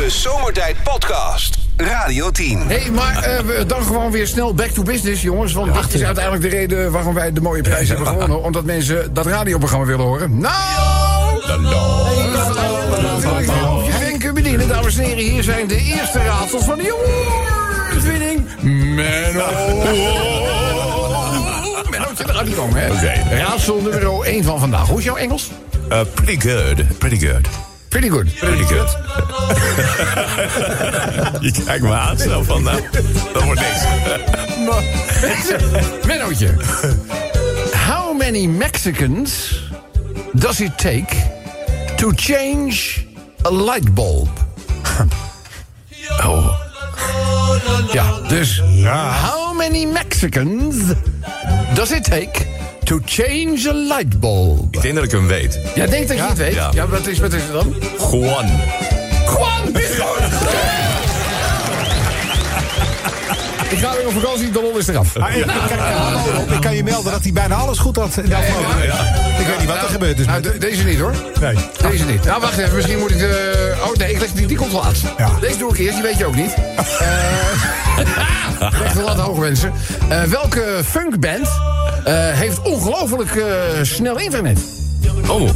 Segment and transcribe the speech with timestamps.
[0.00, 1.58] De Zomertijd Podcast.
[1.76, 2.58] Radio 10.
[2.58, 5.52] Hé, hey, maar eh, we- dan gewoon weer snel back to business, jongens.
[5.52, 8.42] Want dat is uiteindelijk de reden waarom wij de mooie prijs hebben gewonnen.
[8.42, 10.38] Omdat mensen dat radioprogramma willen horen.
[10.38, 11.40] Nou!
[13.84, 15.24] Je wenken bedienen, dames en heren.
[15.24, 16.94] Hier zijn de eerste raadsels van de
[17.88, 18.46] awardwinning.
[18.94, 19.44] Menno.
[22.56, 22.92] Komen, hè?
[22.92, 23.34] Oké.
[23.36, 24.88] Raadsel nummer 1 van vandaag.
[24.88, 25.50] Hoe is jouw Engels?
[25.92, 26.98] Uh, pretty good.
[26.98, 27.69] Pretty good.
[27.90, 28.32] Pretty good.
[28.38, 28.88] Pretty good.
[31.44, 32.80] Je kijkt me aan zo van, nou,
[33.32, 33.84] dat wordt niks.
[36.06, 36.54] Mennootje.
[37.88, 39.60] How many Mexicans
[40.32, 41.16] does it take
[41.96, 43.04] to change
[43.46, 44.28] a light bulb?
[46.22, 46.54] Oh,
[47.92, 48.62] Ja, dus
[49.22, 50.76] how many Mexicans
[51.74, 52.46] does it take
[52.90, 54.74] to change a light bulb?
[54.74, 55.58] ik denk dat ik hem weet.
[55.74, 56.54] Jij denkt dat je het weet?
[56.54, 56.88] Ja, Ja.
[56.88, 57.74] wat, is, wat is het dan?
[58.10, 58.46] Juan.
[59.26, 59.74] Juan!
[63.70, 65.16] Ik ga weer op vakantie, de lol is eraf.
[65.16, 68.16] Ah, ik, kan, hallo, Rob, ik kan je melden dat hij bijna alles goed had
[68.16, 68.92] in de afgelopen week.
[69.38, 70.26] Ik weet niet wat er gebeurd is.
[70.26, 71.14] Nou, de- deze niet hoor.
[71.40, 71.54] Nee.
[71.90, 72.24] Deze niet.
[72.24, 72.74] Nou, wacht even.
[72.74, 73.74] Misschien moet ik de...
[73.84, 75.04] Oh, nee, ik leg die, die komt laatst.
[75.18, 75.30] Ja.
[75.40, 76.54] Deze doe ik eerst, die weet je ook niet.
[78.60, 79.72] Eh leg de lat hoog, mensen.
[80.08, 81.69] Eh, welke funkband eh,
[82.10, 83.44] heeft ongelooflijk eh,
[83.82, 84.58] snel internet?
[85.28, 85.50] Oh,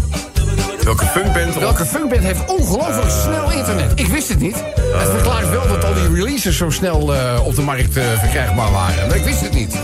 [0.84, 1.54] welke funkband?
[1.58, 3.92] Welke funkband heeft ongelooflijk snel internet?
[3.94, 4.56] Ik wist het niet.
[4.76, 8.70] Het verklaart wel dat al die releases zo snel eh, op de markt eh, verkrijgbaar
[8.70, 9.06] waren.
[9.08, 9.74] Maar ik wist het niet.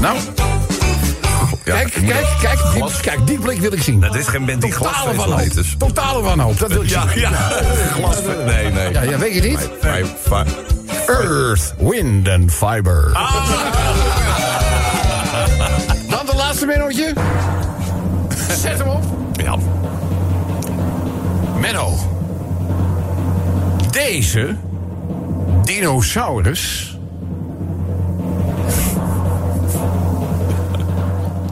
[0.00, 0.16] Nou,
[1.64, 2.58] Ja, kijk, kijk, kijk.
[2.74, 4.00] Die, kijk, die blik wil ik zien.
[4.00, 5.48] Dat is geen band die Totale wanhoop.
[5.78, 7.20] Totale wanhoop, dat wil ik Ja, zien.
[7.20, 7.30] ja.
[7.94, 8.16] Glas.
[8.46, 8.92] Nee, nee.
[8.92, 9.68] Ja, ja, weet je niet?
[11.06, 13.10] Earth, wind and fiber.
[13.12, 14.13] De
[16.54, 17.12] laatste minnootje.
[18.62, 19.02] Zet hem op.
[19.32, 19.56] Ja.
[21.60, 21.94] Menno.
[23.90, 24.56] Deze
[25.62, 26.96] dinosaurus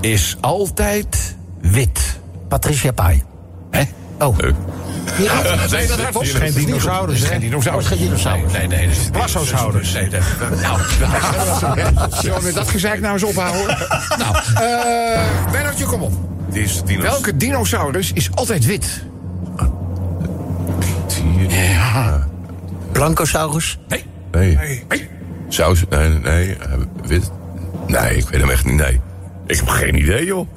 [0.00, 2.21] is altijd wit.
[2.49, 3.22] Patricia Pai.
[3.71, 3.82] Hè?
[4.19, 4.38] Oh.
[4.38, 4.55] Leuk.
[5.18, 6.24] Ja, nee, dat hardop.
[6.24, 7.26] geen dinosaurus, hè?
[7.26, 7.86] geen dinosaurus.
[7.86, 8.52] geen dinosaurus.
[8.52, 8.86] Nee, nee.
[8.86, 9.92] nee Plassosaurus.
[9.92, 10.22] Nee, dat,
[10.60, 10.80] nou,
[12.20, 13.76] zullen we met dat gezeik nou eens ophouden?
[14.18, 16.12] Nou, eh Bernardje, kom op.
[17.00, 19.04] Welke dinosaurus is altijd wit?
[21.48, 22.26] Ja.
[22.92, 23.78] Blancosaurus.
[23.88, 24.04] Nee.
[24.30, 24.58] Nee.
[24.88, 25.08] Nee.
[25.48, 25.84] Saus?
[25.90, 26.56] Nee, nee.
[26.56, 26.72] eh,
[27.06, 27.30] Wit?
[27.86, 28.74] Nee, ik weet hem echt niet.
[28.74, 29.00] Nee.
[29.46, 30.48] Ik heb geen idee, joh.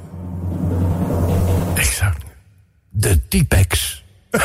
[1.74, 2.12] Ik zou...
[2.90, 4.04] De T-Pex.
[4.36, 4.42] En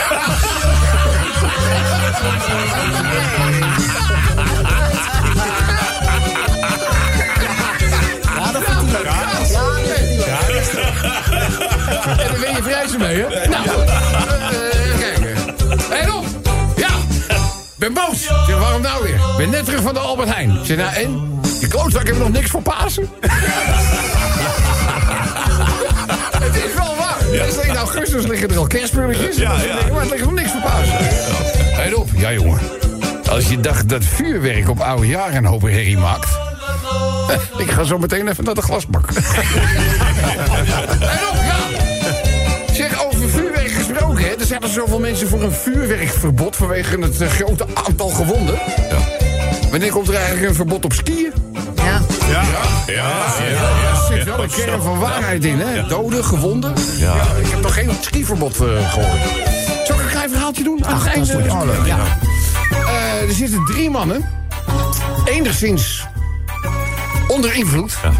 [12.26, 13.48] dan ben je vrij mee, hè?
[13.48, 13.78] Nou, eh,
[14.98, 15.36] kijken.
[15.90, 16.24] Hé, Rob!
[16.76, 16.88] Ja!
[17.76, 18.22] Ben boos.
[18.46, 19.20] Zeg, waarom nou weer?
[19.36, 20.58] Ben net terug van de Albert Heijn.
[20.62, 21.40] Zeg, nou en?
[21.58, 23.08] Die klootzak hebben nog niks voor Pasen.
[26.40, 26.94] Het is wel
[27.32, 29.36] is in augustus liggen er al kerstspulletjes.
[29.36, 29.78] Ja, ja.
[29.78, 30.96] dingen, Maar het ligt nog niks voor Pasen.
[31.74, 32.08] Hé, Rob.
[32.16, 32.60] Ja, jongen.
[33.30, 36.28] Als je dacht dat vuurwerk op oude jaren een hoop herrie maakt...
[37.64, 39.08] Ik ga zo meteen even naar de glasbak.
[41.00, 41.58] En op, ja.
[42.72, 44.30] Zeg, over vuurwerk gesproken, hè.
[44.30, 46.56] Er zijn er zoveel mensen voor een vuurwerkverbod...
[46.56, 48.58] vanwege het eh, grote aantal gewonden.
[49.70, 51.32] Wanneer komt er eigenlijk een verbod op skiën?
[51.74, 52.00] Ja.
[52.30, 52.42] Ja.
[52.86, 53.24] Ja.
[53.90, 55.86] Er zit wel een kern van waarheid in, hè.
[55.86, 56.74] Doden, gewonden.
[56.98, 57.14] Ja.
[57.40, 59.18] ik heb nog geen skiverbod eh, gehoord.
[59.86, 60.78] Zal ik een klein verhaaltje doen?
[60.78, 61.50] Dat is einde?
[61.50, 61.52] goed.
[61.52, 61.86] Oh.
[61.86, 61.98] Ja.
[62.70, 64.28] Eh, er zitten drie mannen.
[65.24, 66.06] Enigszins
[67.28, 67.98] onder invloed.
[68.02, 68.10] Ja.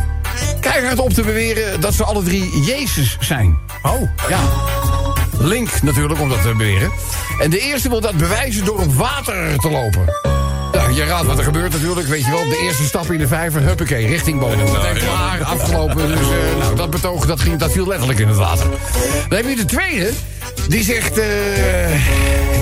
[0.61, 3.59] Keihard op te beweren dat ze alle drie Jezus zijn.
[3.83, 4.39] Oh, Ja.
[5.39, 6.91] Link natuurlijk om dat te beweren.
[7.39, 10.05] En de eerste wil dat bewijzen door op water te lopen.
[10.81, 12.49] Ja, je raadt wat er gebeurt natuurlijk, weet je wel.
[12.49, 14.59] De eerste stap in de vijver, huppakee, richting boven.
[14.59, 16.07] Meteen klaar, afgelopen.
[16.09, 18.67] Dus eh, nou, dat betoog, dat, ging, dat viel letterlijk in het water.
[19.29, 20.11] Dan heb je de tweede,
[20.69, 21.19] die zegt...
[21.19, 21.95] eh,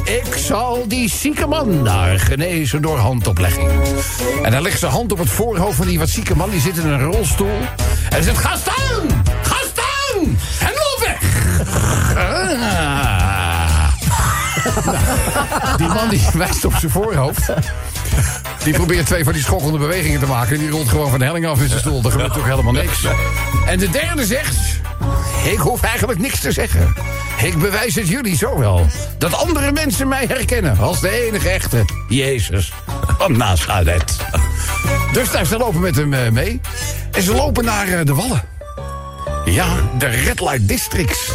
[0.04, 3.70] ik zal die zieke man daar genezen door handoplegging.
[4.42, 6.50] En dan legt zijn hand op het voorhoofd van die wat zieke man.
[6.50, 7.59] Die zit in een rolstoel.
[8.10, 9.24] En zegt, ga staan!
[9.42, 10.38] Ga staan!
[10.60, 11.21] En loop weg!
[12.16, 13.16] Ah.
[15.76, 17.48] Die man die wijst op zijn voorhoofd.
[18.65, 20.55] Die probeert twee van die schokkende bewegingen te maken.
[20.55, 22.05] En die rolt gewoon van de helling af in zijn stoel.
[22.05, 23.07] Er gebeurt toch helemaal niks.
[23.66, 24.57] En de derde zegt...
[25.45, 26.95] Ik hoef eigenlijk niks te zeggen.
[27.43, 28.87] Ik bewijs het jullie zo wel.
[29.19, 32.72] Dat andere mensen mij herkennen als de enige echte Jezus
[33.19, 34.16] van Nazareth.
[35.13, 36.60] Dus daar, ze lopen met hem eh, mee.
[37.10, 38.43] En ze lopen naar eh, de Wallen.
[39.45, 39.66] Ja,
[39.99, 41.33] de Red Light Districts.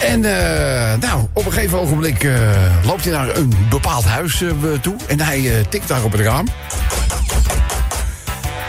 [0.00, 2.36] En eh, nou, op een gegeven ogenblik eh,
[2.84, 4.50] loopt hij naar een bepaald huis eh,
[4.80, 4.96] toe.
[5.06, 6.46] En hij tikt daar op het raam.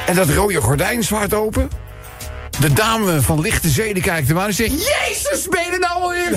[0.05, 1.69] En dat rode gordijn zwaart open.
[2.59, 4.71] De dame van lichte zeden kijkt hem aan en zegt...
[4.71, 6.31] Jezus, ben je nou alweer?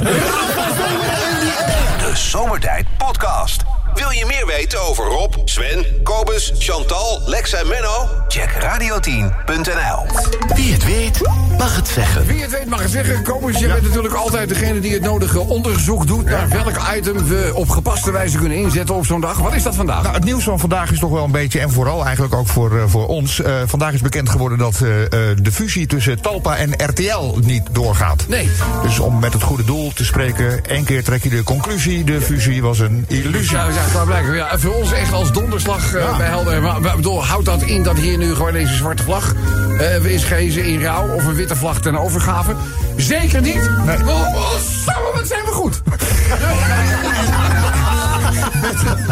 [1.98, 3.67] De Zomertijd Podcast.
[3.98, 8.08] Wil je meer weten over Rob, Sven, Kobus, Chantal, Lex en Menno?
[8.28, 10.06] Check radio10.nl.
[10.54, 11.20] Wie het weet,
[11.58, 12.26] mag het zeggen.
[12.26, 13.22] Wie het weet mag het zeggen.
[13.22, 16.24] Kobus, je bent natuurlijk altijd degene die het nodige onderzoek doet...
[16.24, 19.38] naar welk item we op gepaste wijze kunnen inzetten op zo'n dag.
[19.38, 20.02] Wat is dat vandaag?
[20.02, 22.78] Nou, het nieuws van vandaag is toch wel een beetje, en vooral eigenlijk ook voor,
[22.78, 23.40] eh, voor ons.
[23.42, 25.10] eh, vandaag is bekend geworden dat eh, eh,
[25.42, 28.24] de fusie tussen Talpa en RTL niet doorgaat.
[28.28, 28.50] Nee.
[28.82, 32.20] Dus om met het goede doel te spreken, één keer trek je de conclusie: de
[32.20, 33.56] fusie was een illusie.
[33.56, 33.82] Ja, ja,
[34.32, 36.62] Ja, voor ons echt als donderslag eh, bij Helder.
[36.62, 39.34] Maar, maar, bedoel, houdt dat in dat hier nu gewoon deze zwarte vlag
[39.78, 41.08] eh is gehezen in rouw...
[41.08, 42.54] of een witte vlag ten overgave?
[42.96, 43.70] Zeker niet.
[43.84, 43.96] Nee.
[43.96, 44.50] Oh, oh,
[44.84, 45.82] samen, wat zijn we goed.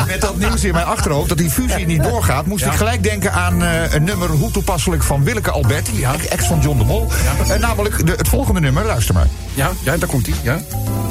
[0.07, 3.33] Met dat nieuws in mijn achterhoofd dat die fusie niet doorgaat, moest ik gelijk denken
[3.33, 7.09] aan eh, een nummer hoe toepasselijk van Willeke Alberti, ex van John de Mol.
[7.49, 9.27] Eh, namelijk de, het volgende nummer, luister maar.
[9.55, 10.37] Ja, ja daar komt hij.
[10.43, 10.61] Ja.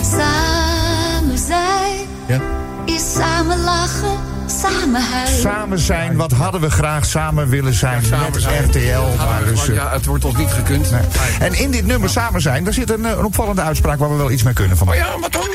[0.02, 2.65] Samen zijn Ja.
[2.86, 4.18] Is samen lachen,
[4.62, 5.40] samen huilen.
[5.42, 8.64] Samen zijn, wat hadden we graag samen willen zijn samen met zijn.
[8.66, 8.80] RTL.
[8.80, 10.92] Ja, Maar dus, eh, ja, het wordt ons niet gekund.
[10.92, 11.02] nee.
[11.40, 14.16] En in dit nummer samen zijn, daar zit een, eh, een opvallende uitspraak waar we
[14.16, 15.14] wel iets mee kunnen Maar vandaag.
[15.14, 15.48] ja, wat dan?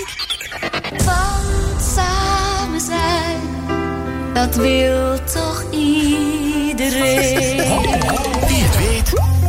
[1.04, 3.40] Want samen zijn,
[4.34, 7.58] dat wil toch iedereen.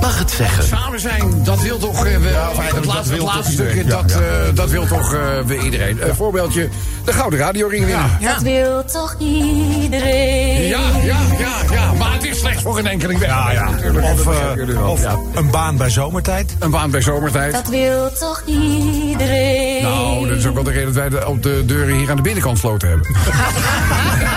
[0.01, 0.63] Mag het zeggen.
[0.63, 2.05] Samen zijn, dat wil toch...
[2.05, 4.25] eh, we- het dat laatste, wil het toch laatste stukje, dat, Ja, ja.
[4.47, 6.07] eh, dat wil toch eh, we iedereen.
[6.09, 6.69] Een voorbeeldje,
[7.05, 8.17] de Gouden Radioring winnen.
[8.21, 10.67] Dat wil toch iedereen.
[10.67, 11.93] Ja, ja, ja, ja.
[11.93, 13.29] Maar het is slechts voor een enkeling weg.
[13.29, 13.69] Ja, ja.
[13.69, 15.15] Natuurlijk, Of, eh, of Ja.
[15.33, 16.55] een baan bij zomertijd.
[16.59, 17.51] Een baan bij zomertijd.
[17.53, 19.83] Dat wil toch iedereen.
[19.83, 22.15] Nou, dat is ook wel de reden dat wij de, op de deuren hier aan
[22.15, 23.07] de binnenkant sloten hebben.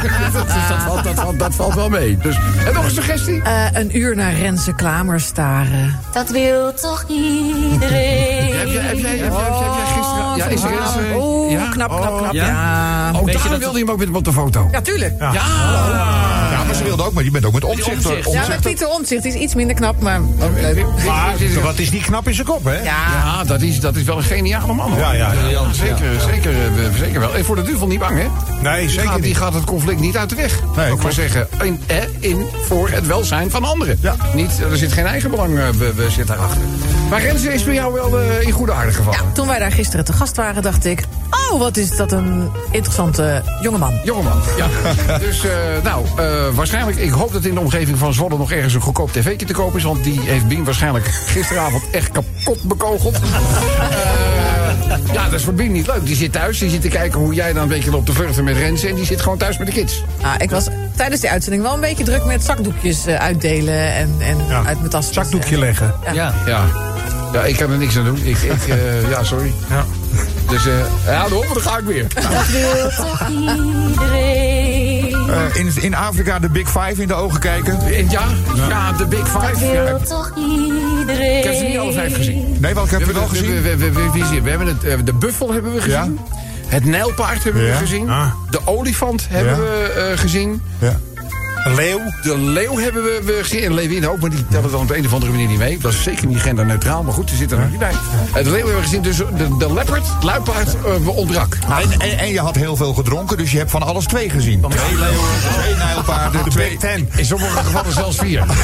[0.54, 2.16] dus dat valt, dat, valt, dat valt wel mee.
[2.16, 3.42] Dus, en nog een suggestie?
[3.42, 5.98] Eh, een uur naar Renze Klamer staren.
[6.12, 7.78] Dat wil toch iedereen.
[7.80, 10.36] Heb jij, heb jij, heb jij, heb jij gisteren...
[10.36, 11.14] Ja, is eens...
[11.16, 11.68] Oeh, ja?
[11.68, 12.32] knap, knap, knap.
[12.32, 12.46] Ja?
[12.46, 13.10] Ja.
[13.20, 14.68] Oh, daarom wilde hij hem ook met hem op de foto.
[14.72, 15.14] Ja, tuurlijk.
[15.18, 18.06] Ja, Ja, maar ze wilde ook, maar je bent ook met omzicht.
[18.06, 18.48] Omtzigt.
[18.48, 20.20] met Pieter Omtzigt is iets minder knap, maar...
[21.06, 22.74] Maar wat is die knap in zijn kop, hè?
[22.74, 24.90] Ja, Ja, dat is, dat is wel een geniale man.
[24.90, 24.98] hoor.
[24.98, 25.32] Ja, ja.
[25.72, 27.34] Zeker, zeker, eh, zeker wel.
[27.34, 28.26] En voor de duivel niet bang, hè?
[28.62, 30.60] Nee, Die zeker gaat, die gaat het conflict niet uit de weg.
[30.60, 31.14] Nee, Ook maar klopt.
[31.14, 33.98] zeggen, in, eh, in voor het welzijn van anderen.
[34.00, 34.14] Ja.
[34.34, 36.60] Niet, er zit geen eigen belang uh, we, we zit daarachter.
[37.10, 39.32] Maar Renze is bij jou wel eh, in goede aarde gevallen.
[39.32, 41.04] toen wij daar gisteren te gast waren, dacht ik...
[41.50, 44.00] Oh, wat is dat een interessante jongeman.
[44.04, 44.68] Jongeman, ja.
[45.18, 45.50] dus, eh,
[45.82, 49.12] nou, eh, waarschijnlijk, ik hoop dat in de omgeving van Zwolle nog ergens een goedkoop
[49.12, 49.84] tv'tje te kopen is.
[49.84, 53.18] Want die heeft Bien waarschijnlijk gisteravond echt kapot bekogeld.
[54.90, 56.06] Eh, ja, dat is voor Bien niet leuk.
[56.06, 58.44] Die zit thuis, die zit te kijken hoe jij dan een beetje loopt te vluchten
[58.44, 58.88] met Renze.
[58.88, 60.04] En die zit gewoon thuis met de kids.
[60.20, 60.66] Ah, ik was
[60.96, 64.62] tijdens die uitzending wel een beetje druk met zakdoekjes eh, uitdelen en, en Ja.
[64.64, 65.12] uit mijn tas.
[65.12, 65.94] Zakdoekje leggen.
[66.12, 66.34] Ja.
[66.46, 66.64] Ja.
[67.32, 68.20] Ja, ik kan er niks aan doen.
[68.22, 69.52] Ik, ik eh, ja, sorry.
[69.70, 69.84] Ja.
[70.48, 70.72] Dus, eh
[71.06, 72.06] ja, de dan ga ik weer.
[72.14, 74.89] Dat wil toch iedereen.
[75.60, 77.78] In, in Afrika de Big Five in de ogen kijken.
[77.80, 78.22] En ja,
[78.68, 79.72] ja, de Big Dat Five.
[79.72, 81.38] wil Ja, toch iedereen.
[81.38, 82.56] ik heb ze niet alle vijf gezien.
[82.60, 83.62] Nee, welke hebben we wel we, gezien?
[83.62, 86.18] we, we, we, we, we hebben het, eh, de buffel hebben we gezien.
[86.66, 87.70] Het nijlpaard hebben Ja.
[87.72, 88.10] we gezien.
[88.10, 88.32] Ah.
[88.50, 89.58] De olifant hebben Ja.
[89.60, 90.62] we eh, gezien.
[90.78, 90.98] Ja.
[91.64, 92.00] Een leeuw.
[92.22, 93.62] De leeuw hebben we, we gezien.
[93.62, 95.78] En leeuwin ook, maar die tellen dan op de een of andere manier niet mee.
[95.78, 97.92] Dat is zeker niet genderneutraal, maar goed, ze zitten er nog niet bij.
[98.34, 101.58] Eh, de leeuw hebben we gezien, dus de, de leopard, luipaard, eh, we ontbrak.
[101.68, 104.60] En, en, en je had heel veel gedronken, dus je hebt van alles twee gezien.
[104.68, 105.28] Twee leeuwen,
[105.60, 106.76] twee nijlpaarden, De twee...
[106.76, 107.08] Ten.
[107.16, 108.44] In sommige gevallen zelfs vier.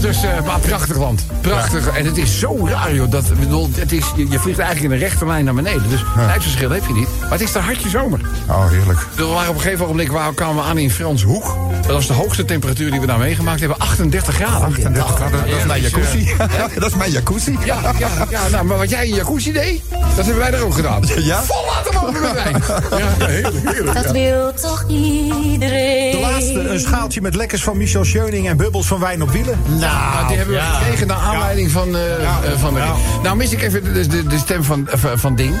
[0.00, 1.26] Dus, eh, maar prachtig land.
[1.40, 1.88] Prachtig.
[1.88, 3.10] En het is zo raar, joh.
[3.10, 5.88] Dat, bedoel, het is, je, je vliegt eigenlijk in een rechte lijn naar beneden.
[5.88, 7.08] Dus tijdsverschil heb je niet.
[7.20, 8.20] Maar het is daar hartje zomer.
[8.48, 9.06] Oh, heerlijk.
[9.14, 11.51] We waren op een gegeven moment waar kwamen we aan in Frans Hoek.
[11.82, 13.78] Dat was de hoogste temperatuur die we daar meegemaakt hebben.
[13.78, 14.66] 38 graden.
[14.66, 16.30] 38 graden, dat is mijn jacuzzi.
[16.80, 17.56] dat is mijn jacuzzi.
[17.64, 20.74] Ja, ja, ja nou, maar wat jij in jacuzzi deed, dat hebben wij daar ook
[20.74, 21.02] gedaan.
[21.22, 21.42] Ja?
[21.42, 22.62] Vol laten mogen met wijn.
[23.18, 24.02] Ja, heerlijk, heerlijk.
[24.02, 26.10] Dat wil toch iedereen.
[26.10, 29.58] De laatste, een schaaltje met lekkers van Michel Scheuning en bubbels van wijn op wielen.
[29.66, 32.94] Nou, die hebben we gekregen naar aanleiding van, eh, eh, van de Ja.
[33.22, 35.54] Nou mis ik even de, de, de stem van, eh, van- Ding.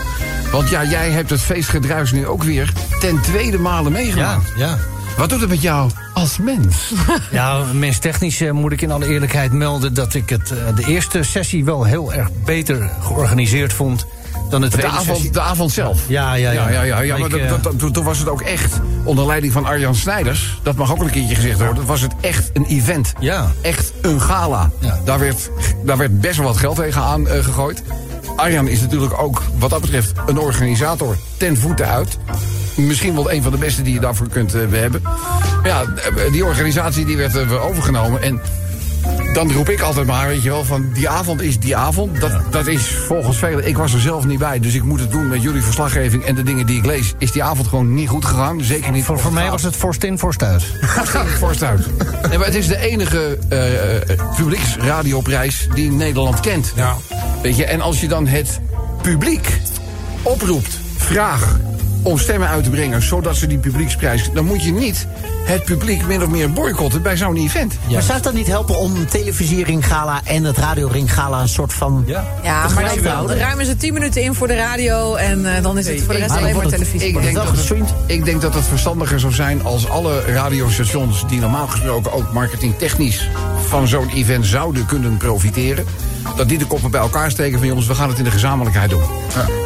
[0.52, 4.52] Want ja, jij hebt het feestgedruis nu ook weer ten tweede malen Ja, meegemaakt.
[4.56, 4.78] ja.
[5.16, 6.92] Wat doet het met jou als mens?
[7.30, 11.22] Ja, menstechnisch eh, moet ik in alle eerlijkheid melden dat ik het, eh, de eerste
[11.22, 14.06] sessie wel heel erg beter georganiseerd vond
[14.50, 16.00] dan de De avond, de avond zelf.
[16.08, 16.68] Ja, ja, ja.
[16.68, 18.80] Ja, ja, ja, ja, maar Ik, dat- eh, dat- dat- toen- was het ook echt
[19.04, 20.58] onder leiding van Arjan Snijders.
[20.62, 21.74] Dat mag ook een keertje gezegd worden.
[21.76, 23.12] Dat was het echt een event.
[23.20, 23.52] Ja.
[23.62, 24.70] Echt een gala.
[24.78, 25.00] Ja.
[25.04, 25.50] Daar, werd,
[25.84, 27.82] daar werd best wel wat geld tegenaan eh gegooid.
[28.36, 32.18] Arjan is natuurlijk ook, wat dat betreft, een organisator ten voeten uit.
[32.76, 35.02] Misschien wel een van de beste die je daarvoor kunt eh, hebben.
[35.62, 38.22] Ja, eh, die organisatie die werd eh, overgenomen.
[38.22, 38.40] En
[39.32, 42.20] dan roep ik altijd maar, weet je wel, van die avond is die avond.
[42.20, 45.10] Dat, dat is volgens velen, ik was er zelf niet bij, dus ik moet het
[45.10, 47.12] doen met jullie verslaggeving en de dingen die ik lees.
[47.18, 48.64] Is die avond gewoon niet goed gegaan?
[48.64, 50.64] Zeker niet Voor, voor mij was het vorst in, vorst uit.
[51.38, 51.86] Vorst uit.
[52.28, 56.72] Nee, maar het is de enige eh, publieksradioprijs die Nederland kent.
[56.76, 56.96] Ja.
[57.42, 58.60] Weet je, en als je dan het
[59.02, 59.60] publiek
[60.22, 61.58] oproept, vraag
[62.02, 64.30] om stemmen uit te brengen, zodat ze die publieksprijs.
[64.34, 65.06] dan moet je niet
[65.44, 67.78] het publiek min of meer boycotten bij zo'n event.
[67.90, 71.72] Maar zou het dan niet helpen om televisie Ringgala en het radio Ringgala een soort
[71.72, 72.04] van...
[72.06, 72.24] Ja.
[72.42, 73.38] Ja, maar dan houden?
[73.38, 76.20] ruimen ze 10 minuten in voor de radio en eh, dan is het voor de
[76.20, 77.08] rest alleen maar televisie.
[77.08, 81.28] Ik denk, wel dat het, ik denk dat het verstandiger zou zijn als alle radiostations
[81.28, 83.28] die normaal gesproken ook marketingtechnisch
[83.66, 85.84] van zo'n event zouden kunnen profiteren.
[86.36, 88.90] Dat die de koppen bij elkaar steken van jongens, we gaan het in de gezamenlijkheid
[88.90, 89.02] doen.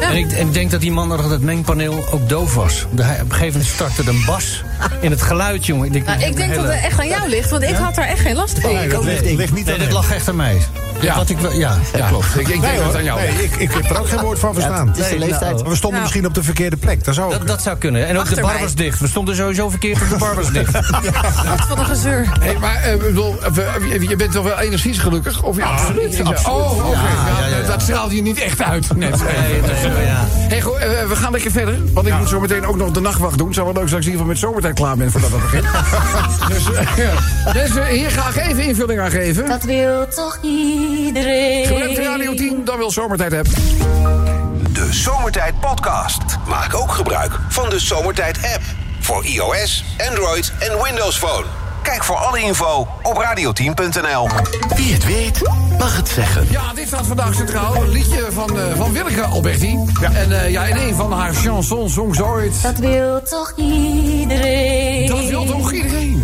[0.01, 2.85] En ik, en ik denk dat die man achter het mengpaneel ook doof was.
[2.91, 4.63] De- op een gegeven moment startte er een bas
[5.01, 5.85] in het geluid, jongen.
[5.85, 7.95] Ik denk, Nou, ik denk dat hele- het echt aan jou ligt, want ik had
[7.95, 8.73] daar echt geen last van.
[8.73, 10.57] Nee, dat ligt, ligt niet Nee, dat lag echt aan mij.
[11.01, 11.15] Ja.
[11.15, 12.25] Wat ik, wel- ja, Ja, klopt.
[12.35, 14.39] Ik, ik denk Nee, dat aan jou nee ik, ik heb er ook geen woord
[14.39, 14.87] van verstaan.
[14.87, 15.55] Het is de leeftijd.
[15.55, 16.05] nou, we stonden Oh.
[16.05, 17.03] misschien op de verkeerde plek.
[17.03, 17.37] Dat zou ook.
[17.39, 18.07] Dat, dat zou kunnen.
[18.07, 18.99] En ook de bar was dicht.
[18.99, 20.71] We stonden sowieso verkeerd op de bar was dicht.
[21.69, 22.27] Wat een gezeur.
[22.39, 25.43] Hey, maar ik bedoel, eh, je bent toch wel enigszins gelukkig?
[25.43, 26.97] Of, absoluut, Oh, oké.
[27.61, 28.95] Ja, Dat straalt je niet echt uit.
[28.95, 29.23] Net.
[29.23, 29.61] Nee,
[29.91, 30.25] nee, ja.
[30.29, 31.75] Hey, goed, eh, we gaan lekker verder.
[31.93, 33.53] Want ik moet zo meteen ook nog de nachtwacht doen.
[33.53, 35.41] Zou wel leuk zijn als ik in ieder geval met zomertijd klaar ben voordat dat
[35.41, 35.65] begint.
[36.53, 36.63] dus
[37.45, 37.51] ja.
[37.51, 39.45] dus hier ga ik even invulling aan geven.
[39.47, 40.37] Dat wil toch
[40.87, 41.65] iedereen.
[41.65, 43.53] Gebruik de Radio 10, dan wil zomertijd hebben.
[44.73, 46.21] De Zomertijd Podcast.
[46.47, 48.61] Maak ook gebruik van de Zomertijd app.
[48.99, 51.45] Voor iOS, Android en Windows Phone.
[51.81, 54.29] Kijk voor alle info op radio10.nl.
[54.75, 55.41] Wie het weet,
[55.77, 56.47] mag het zeggen.
[56.49, 57.75] Ja, dit staat vandaag centraal.
[57.75, 59.77] Een liedje van, eh, van Willeke Alberti.
[60.13, 62.61] En eh, ja, in een van haar chansons zong ze ooit...
[62.61, 65.07] Dat wil toch iedereen.
[65.07, 66.16] Dat wil toch iedereen?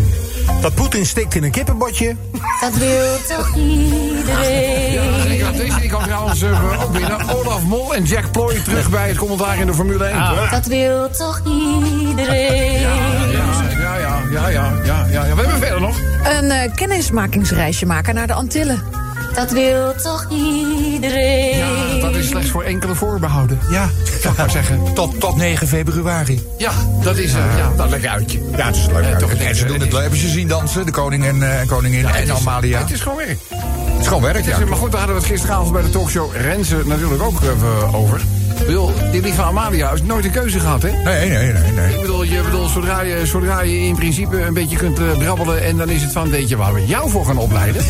[0.64, 2.16] Dat Poetin stikt in een kippenbotje.
[2.60, 4.92] Dat wil toch iedereen.
[4.92, 7.28] Ja, ik had deze, ik had trouwens eh, ook binnen.
[7.28, 10.50] Olaf Mol en Jack Ploy terug bij het commentaar in de Formule 1.
[10.50, 12.80] Dat wil toch iedereen.
[12.80, 12.94] Ja,
[13.30, 15.34] ja, ja, ja, ja, ja, ja.
[15.34, 15.98] We hebben verder nog.
[16.24, 19.03] Een eh, kennismakingsreisje maken naar de Antillen.
[19.34, 21.56] Dat wil toch iedereen.
[21.56, 23.58] Ja, dat is slechts voor enkele voorbehouden.
[23.70, 24.94] Ja, Zou ik maar zeggen.
[24.94, 26.42] tot, tot 9 februari.
[26.58, 26.72] Ja,
[27.02, 28.40] dat is, eh, ja, dat lekker uitje.
[28.56, 29.04] Ja, het is leuk.
[29.04, 30.00] Ja, toch, het en ze doen het leuk.
[30.00, 32.78] Hebben ze zien dansen, de koning en, eh, koningin en Amalia.
[32.78, 33.38] Het is gewoon werk.
[33.48, 34.58] Het is gewoon werk, Het ja.
[34.58, 37.94] is, maar goed, daar hadden we het gisteravond bij de talkshow Renze natuurlijk ook even
[37.94, 38.20] over.
[38.60, 40.90] Ik bedoel, die lieve Amalia heeft nooit een keuze gehad, hè?
[40.90, 41.94] Nee, nee, nee, nee.
[41.94, 45.64] Ik bedoel, je, bedoel zodra, je, zodra je in principe een beetje kunt eh, brabbelen...
[45.64, 47.82] en dan is het van, weet je waar we jou voor gaan opleiden?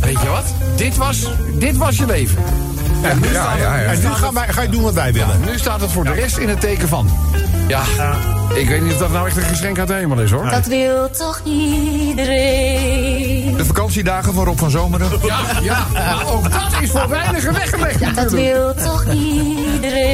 [0.00, 0.54] Weet je wat?
[0.76, 2.42] Dit was, dit was je leven.
[3.04, 3.84] En nu, Ja, staat, ja, ja.
[3.92, 5.40] En nu gaan wij, ga je doen wat wij willen.
[5.44, 7.10] nu staat het voor de rest in het teken van.
[7.68, 7.82] Ja,
[8.54, 10.50] ik weet niet of dat nou echt een geschenk uit de hemel is, hoor.
[10.50, 13.56] Dat wil toch iedereen.
[13.56, 15.08] De vakantiedagen van Rob van Zomeren.
[15.22, 19.04] Ja, ja, maar ook dat is voor weinigen weggelegd Dat wil toch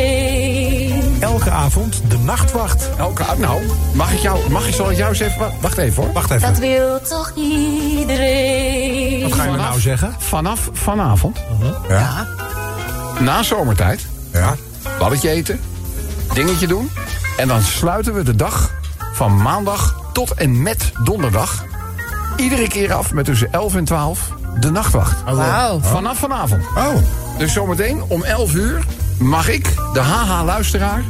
[0.01, 1.17] iedereen.
[1.21, 2.89] Elke avond de nachtwacht.
[2.99, 3.63] Elke, nou,
[3.95, 5.39] mag ik jou, mag ik, zal ik jou eens even...
[5.39, 6.13] wa- Wacht even, hoor.
[6.13, 6.61] Wacht Dat even.
[6.61, 9.23] wil toch iedereen.
[9.23, 10.15] Wat ga je nou zeggen?
[10.19, 11.39] Vanaf vanavond,
[11.89, 12.27] Ja.
[13.21, 14.57] Na zomertijd, Ja.
[14.99, 15.61] balletje eten,
[16.35, 16.91] dingetje doen.
[17.37, 18.71] En dan sluiten we de dag
[19.13, 21.65] van maandag tot en met donderdag...
[22.37, 24.29] iedere keer af met tussen 11 en 12
[24.61, 25.23] de nachtwacht.
[25.25, 25.81] Wauw.
[25.81, 26.65] Vanaf vanavond.
[26.77, 26.95] Oh.
[27.39, 28.85] Dus zometeen om 11 uur
[29.19, 31.03] mag ik, de HH-luisteraar...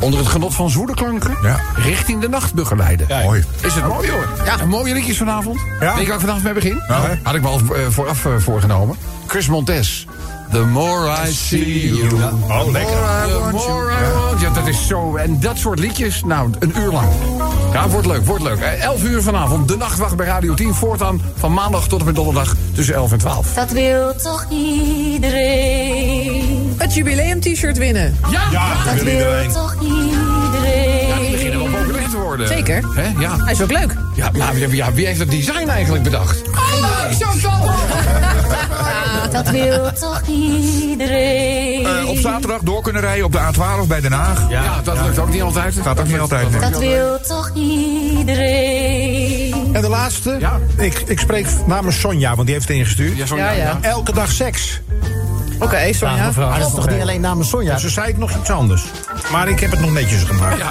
[0.00, 1.60] onder het genot van zwoede klanken, Ja.
[1.76, 3.06] richting de nacht begeleiden.
[3.24, 3.44] Mooi.
[3.60, 4.28] Is het mooi hoor?
[4.44, 4.60] Ja.
[4.60, 5.60] Een mooie liedjes vanavond.
[5.80, 5.94] Ja.
[5.94, 6.82] Weet je waar ik vanavond mee begin?
[6.88, 7.14] Nou, hè?
[7.22, 8.96] Had ik me al eh, vooraf eh, voorgenomen.
[9.26, 10.06] Chris Montes.
[10.52, 12.08] The more I see you.
[12.48, 12.92] Oh, lekker.
[13.26, 14.40] The more I want you.
[14.40, 15.16] Ja, dat is zo.
[15.16, 17.08] En dat soort liedjes, nou, een uur lang.
[17.72, 18.58] Ja, wordt leuk, wordt leuk.
[18.58, 20.74] Eh, 11 uur vanavond, de nachtwacht bij Radio 10.
[20.74, 23.54] Voortaan van maandag tot en met donderdag tussen 11 en 12.
[23.54, 24.46] Dat wil toch
[25.52, 26.74] iedereen.
[26.76, 28.16] Het jubileum-t-shirt winnen.
[28.30, 29.50] Ja, Dat wil wil iedereen.
[29.52, 32.46] toch Ja, die beginnen wel populair te worden.
[32.48, 32.84] Zeker.
[32.94, 33.20] Hè?
[33.20, 33.36] Ja.
[33.36, 33.94] Hij is ook leuk.
[34.14, 36.42] Ja, nou, ja, ja, wie heeft het design eigenlijk bedacht?
[36.48, 37.70] Oh, Chantal!
[39.32, 41.86] Dat wil toch iedereen.
[41.86, 44.40] Eh, op zaterdag door kunnen rijden op de A12 bij Den Haag.
[44.48, 45.74] Ja, dat lukt ook niet altijd.
[45.82, 46.60] Gaat ook niet altijd, nee.
[46.60, 49.54] Dat wil toch iedereen.
[49.72, 50.36] En de laatste?
[50.40, 50.58] Ja.
[50.76, 53.16] Ik, ik spreek namens Sonja, want die heeft het ingestuurd.
[53.16, 53.78] Ja, zo, Ja, ja.
[53.80, 54.80] Elke dag seks.
[55.58, 56.26] Oké, Sonja.
[56.26, 56.48] mevrouw.
[56.48, 57.72] Maar dat is toch niet alleen namens Sonja?
[57.72, 58.84] Ja, ze zei het nog iets anders.
[59.30, 60.58] Maar ik heb het nog netjes gemaakt.
[60.58, 60.70] Ja,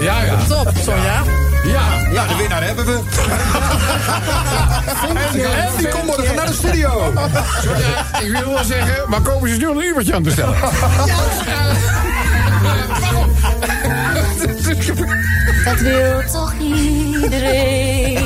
[0.00, 0.22] ja.
[0.22, 0.36] ja.
[0.48, 1.22] Top, Sonja.
[1.64, 3.00] Ja, Ja, de winnaar hebben we.
[5.00, 7.12] En die komt morgen naar de studio.
[7.62, 7.80] Sorry,
[8.12, 10.54] eh, ik wil wel zeggen, maar komen ze nu al een uurtje aan te stellen?
[15.64, 18.18] Dat wil toch iedereen.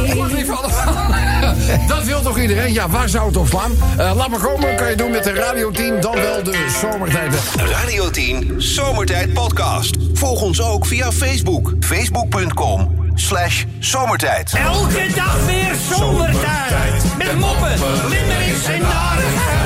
[1.88, 2.72] Dat wil toch iedereen?
[2.72, 3.72] Ja, waar zou het op slaan?
[3.96, 7.34] Eh, laat maar komen, kan je doen met de Radio 10, dan wel de zomertijd.
[7.56, 9.96] Radio 10 Zomertijd Podcast.
[10.14, 11.72] Volg ons ook via Facebook.
[11.80, 14.52] Facebook.com slash zomertijd.
[14.52, 17.16] Elke dag weer zomertijd.
[17.18, 17.72] Met moppen,
[18.08, 19.63] limmerings en narigheid.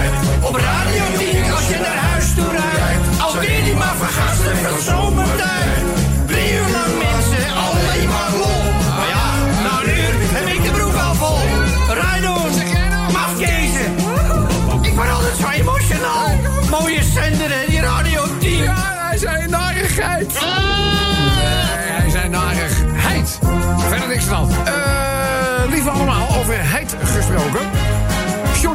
[24.31, 27.78] Eh, lieve allemaal, over heid gesproken.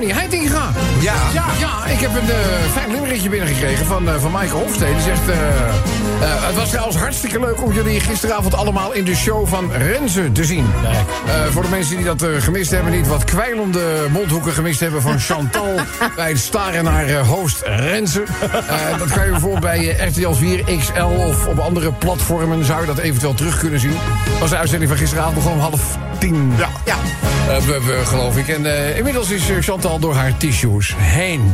[0.04, 0.72] Johnny Heitinga.
[1.00, 1.16] Ja.
[1.34, 4.94] Ja, ja ik heb een eh, fijn limmeretje binnengekregen van, eh, van Michael Hofstede.
[4.94, 5.38] Die zegt, eh,
[6.24, 10.32] eh, het was trouwens hartstikke leuk om jullie gisteravond allemaal in de show van Renze
[10.32, 10.66] te zien.
[11.26, 15.02] Eh, voor de mensen die dat eh, gemist hebben, niet wat kwijlende mondhoeken gemist hebben
[15.02, 15.76] van Chantal
[16.16, 18.24] bij het staren naar eh, host Renze.
[18.24, 22.88] Eh, dat kan je bijvoorbeeld bij RTL 4 XL of op andere platformen zou je
[22.88, 23.98] dat eventueel terug kunnen zien.
[24.30, 26.54] Dat was de uitzending van gisteravond begon om half tien.
[26.58, 26.70] Ja.
[26.86, 26.96] ja.
[27.54, 28.48] Eh, we, we, geloof ik.
[28.48, 31.54] En eh, inmiddels is eh, Chantal door haar tissues heen.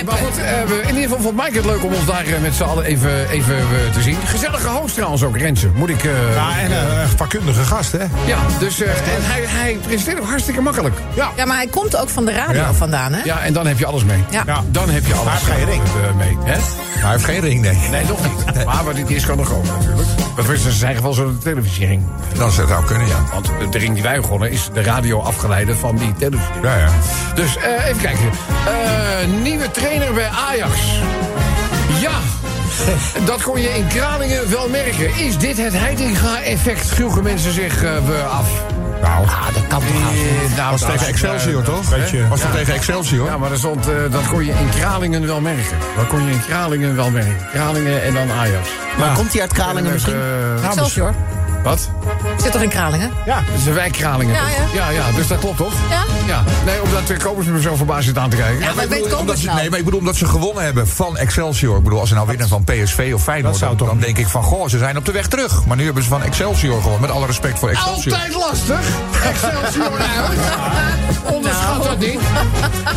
[0.00, 2.54] Eh, maar goed, we- in ieder geval vond Mike het leuk om ons daar met
[2.54, 3.56] z'n allen even, even
[3.92, 4.16] te zien.
[4.24, 5.68] Gezellige host trouwens ook, Renze.
[5.74, 6.04] Moet ik...
[6.04, 7.98] eh, Ja, en een vakkundige gast, hè?
[8.24, 10.94] ja, dus en hij, hij presenteert ook hartstikke makkelijk.
[11.14, 11.30] Ja.
[11.36, 12.72] Ja, maar hij komt ook van de radio Ja.
[12.74, 13.20] vandaan, hè?
[13.24, 14.24] Ja, en dan heb je alles mee.
[14.30, 14.42] Ja.
[14.46, 14.62] Ja.
[14.66, 16.16] Dan heb je alles hij heeft geen ring.
[16.16, 16.36] mee.
[16.44, 16.58] Hè?
[17.00, 17.78] Hij heeft geen ring, nee.
[17.90, 18.64] Nee, nog niet.
[18.64, 20.08] Maar wat dit is, kan nog komen natuurlijk.
[20.40, 22.02] Dat was in zijn geval zo'n televisiering.
[22.36, 23.24] Dat zou kunnen, ja.
[23.32, 26.64] Want de ring die wij begonnen is de radio afgeleide van die televisiering.
[26.64, 26.90] Ja, ja.
[27.34, 28.30] Dus eh, even kijken.
[28.66, 30.78] Eh, nieuwe trainer bij Ajax.
[32.00, 32.12] Ja,
[33.30, 35.16] dat kon je in Kralingen wel merken.
[35.16, 36.86] Is dit het Heitinga-effect?
[36.86, 38.48] Vroegen mensen zich we af.
[39.02, 39.88] Nou, dat kan toch
[40.56, 41.90] nou, was tegen Excelsior, toch?
[41.90, 43.26] Beetje- Was dat tegen Excelsior?
[43.26, 45.78] Ja, maar dat, stond, eh, dat kon je in Kralingen wel merken.
[45.96, 47.36] Dat kon je in Kralingen wel merken.
[47.52, 48.68] Kralingen en dan Ajax.
[48.98, 50.14] Maar komt hij uit Kralingen misschien?
[50.14, 51.14] Eh, Excelsior.
[51.62, 51.88] Wat?
[52.42, 53.10] Zit toch in Kralingen?
[53.26, 53.36] Ja.
[53.36, 54.34] Dat is een wijk Kralingen.
[54.34, 54.74] Ja, toch?
[54.74, 54.90] ja.
[54.90, 55.72] ja, ja, dus dat klopt toch?
[55.90, 56.04] Ja.
[56.26, 56.44] Ja.
[56.64, 58.60] Nee, omdat de kopers me zo verbaasd zit aan te kijken.
[58.60, 59.58] Ja, maar weet omdat Kobus ze, nou?
[59.58, 61.76] nee, maar ik bedoel omdat ze gewonnen hebben van Excelsior.
[61.76, 63.52] Ik bedoel, als ze nou winnen van PSV of Feyenoord...
[63.52, 65.66] Dat zou dan, toch dan denk ik van, goh, ze zijn op de weg terug.
[65.66, 67.00] Maar nu hebben ze van Excelsior gewonnen.
[67.00, 68.14] Met alle respect voor Excelsior.
[68.14, 68.80] Altijd lastig.
[69.24, 70.38] Excelsior uit.
[71.34, 72.20] Onderschat dat niet.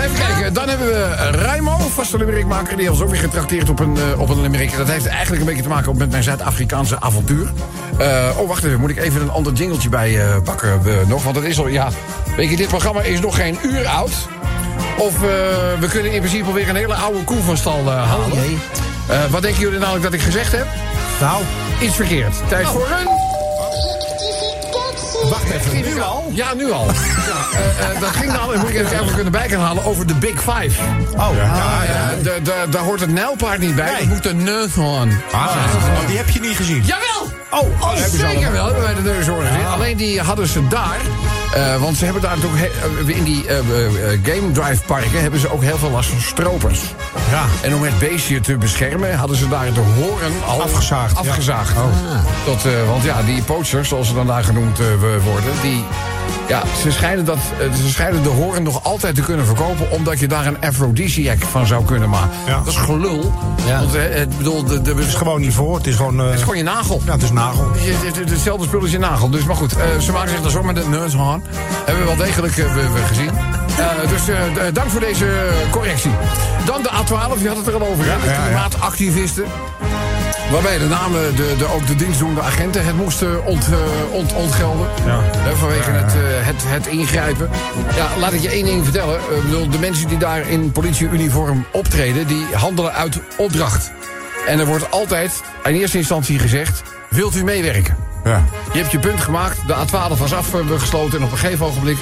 [0.02, 2.76] Even kijken, dan hebben we Raimo, vaste limerickmaker.
[2.76, 4.78] Die heeft ons ook weer getrakteerd op een, eh, op een limerick.
[4.78, 7.52] Dat heeft eigenlijk een beetje te maken met mijn Zuid-Afrikaanse avontuur.
[7.98, 8.80] Eh, oh, wacht even.
[8.80, 11.24] Moet ik even een ander jingeltje bij eh, pakken eh, nog?
[11.24, 11.90] Want het is al, ja...
[12.36, 14.12] Weet je, dit programma is nog geen uur oud.
[14.98, 15.30] Of eh,
[15.80, 18.32] we kunnen in principe weer een hele oude koe van stal halen.
[19.08, 20.68] Eh, wat denken jullie namelijk dat ik gezegd heb?
[21.20, 21.44] Nou,
[21.82, 22.36] Iets verkeerd.
[22.48, 23.08] Tijd voor een...
[25.30, 25.94] wacht even.
[25.94, 26.32] Nu al?
[26.34, 26.86] Ja, nu al.
[27.80, 30.40] Ja, dat ging dan, moet ik even even kunnen bij kunnen halen, over de Big
[30.42, 30.82] Five.
[31.18, 32.14] Oh, ja.
[32.24, 35.22] De- daar hoort het nijlpaard niet bij, dat moet de neushoorn.
[35.34, 36.84] Oh, die heb je niet gezien.
[36.86, 37.13] Jawel!
[37.54, 39.66] Oh, oh, zeker wel, hebben wij de neushoorn gezien.
[39.66, 40.98] Alleen die hadden ze daar,
[41.56, 42.66] eh, want ze hebben daar he-
[43.08, 43.58] eh, in die eh,
[44.24, 46.82] game drive parken hebben ze ook heel veel last van stropers.
[47.32, 47.44] Ja.
[47.62, 51.30] En om het beestje te beschermen hadden ze daar de hoorn al Afgezaagd, ja.
[51.30, 51.72] afgezaagd.
[52.46, 54.78] Tot, want ja, die poachers, zoals ze dan daar genoemd
[55.24, 55.84] worden, die,
[56.48, 57.38] ja, ze, schijnen dat,
[57.84, 61.68] ze schijnen de hoorn nog altijd te kunnen verkopen, omdat je daar een aphrodisiac van
[61.68, 62.30] zou kunnen maken.
[62.48, 62.58] Ja.
[62.58, 63.34] Dat is gelul.
[63.80, 65.76] Want eh, het, bedoel, de, de, Het is gewoon niet voor.
[65.78, 66.18] Het is gewoon...
[66.20, 67.02] het is gewoon je nagel.
[67.06, 67.72] Ja, het is nagel.
[67.84, 69.30] Je- het- het- Hetzelfde spul als je nagel.
[69.30, 70.86] Dus, maar goed, ze maken zich daar zo met de
[71.86, 73.32] Hebben we wel degelijk eh, gezien.
[74.10, 74.38] Dus eh,
[74.74, 75.26] dank voor deze
[75.72, 76.12] correctie.
[76.66, 78.04] Dan de A12, je had het er al over.
[78.04, 78.44] De ja, ja.
[78.46, 79.46] klimaatactivisten.
[80.52, 84.88] Waarbij de namen, de, de, ook de dienstdoende agenten het moesten ont, eh, ont- ontgelden.
[85.06, 85.22] Ja.
[85.56, 87.50] Vanwege Het, het, het ingrijpen.
[87.96, 89.16] Ja, laat ik je één ding vertellen.
[89.16, 92.28] Ik bedoel, de mensen die daar in politieuniform optreden...
[92.28, 93.92] die handelen uit opdracht.
[94.48, 96.82] En er wordt altijd in eerste instantie gezegd...
[97.10, 97.96] wilt u meewerken?
[98.24, 98.44] Ja.
[98.74, 101.20] Je hebt je punt gemaakt, de A12 was afgesloten...
[101.20, 101.98] en op een gegeven ogenblik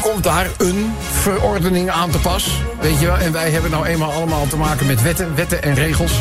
[0.00, 2.62] komt daar een verordening aan te pas.
[2.80, 3.18] Weet je wel?
[3.18, 6.12] En wij hebben nou eenmaal allemaal te maken met wetten, wetten en regels.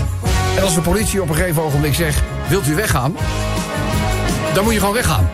[0.57, 2.21] En als de politie op een gegeven ogenblik zegt...
[2.47, 3.15] wilt u weggaan?
[4.53, 5.29] Dan moet je gewoon weggaan.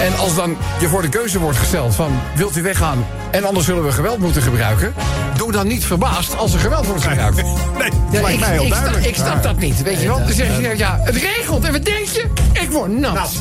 [0.00, 2.20] En als dan je voor de keuze wordt gesteld van...
[2.34, 4.94] wilt u weggaan en anders zullen we geweld moeten gebruiken...
[5.40, 7.36] doe dan niet verbaasd als er geweld wordt gebruikt.
[7.36, 9.06] Nee, Ja, lijkt mij heel ik, sta- duidelijk.
[9.06, 10.18] ik snap dat niet, weet je wel.
[10.18, 11.64] Dan zeg je, ja, het regelt.
[11.64, 12.24] En wat denk je?
[12.52, 13.32] Ik word nat.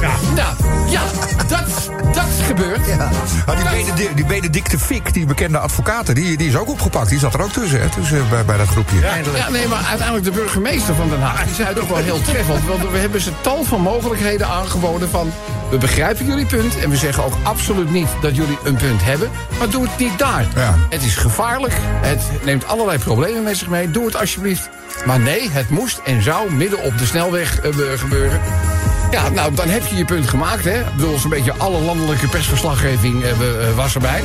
[0.00, 0.10] Ja.
[0.34, 0.54] Nou,
[0.90, 1.02] ja,
[1.48, 2.80] dat, dat gebeurt.
[3.46, 3.56] Ah,
[3.96, 7.08] die, die Benedicte Fick, die bekende advocaat, die, die is ook opgepakt.
[7.08, 8.98] Die zat er ook tussen, hè, tussen bij, bij dat groepje.
[9.00, 11.44] Ja, nee, maar uiteindelijk de burgemeester van Den Haag...
[11.44, 12.64] die zei het ook wel heel treffend.
[12.66, 15.32] Want we hebben ze tal van mogelijkheden aangeboden van...
[15.70, 19.30] we begrijpen jullie punt en we zeggen ook absoluut niet dat jullie een punt hebben...
[19.58, 20.46] maar doe het niet daar.
[20.54, 20.74] Ja.
[20.90, 21.46] Het is gevaarlijk,
[22.00, 23.90] het neemt allerlei problemen met zich mee.
[23.90, 24.68] Doe het alsjeblieft.
[25.06, 28.40] Maar nee, het moest en zou midden op de snelweg eh, gebeuren.
[29.10, 30.80] Ja, nou, dan heb je je punt gemaakt, hè.
[30.80, 34.22] Ik bedoel, zo'n beetje alle landelijke persverslaggeving eh, eh, was erbij.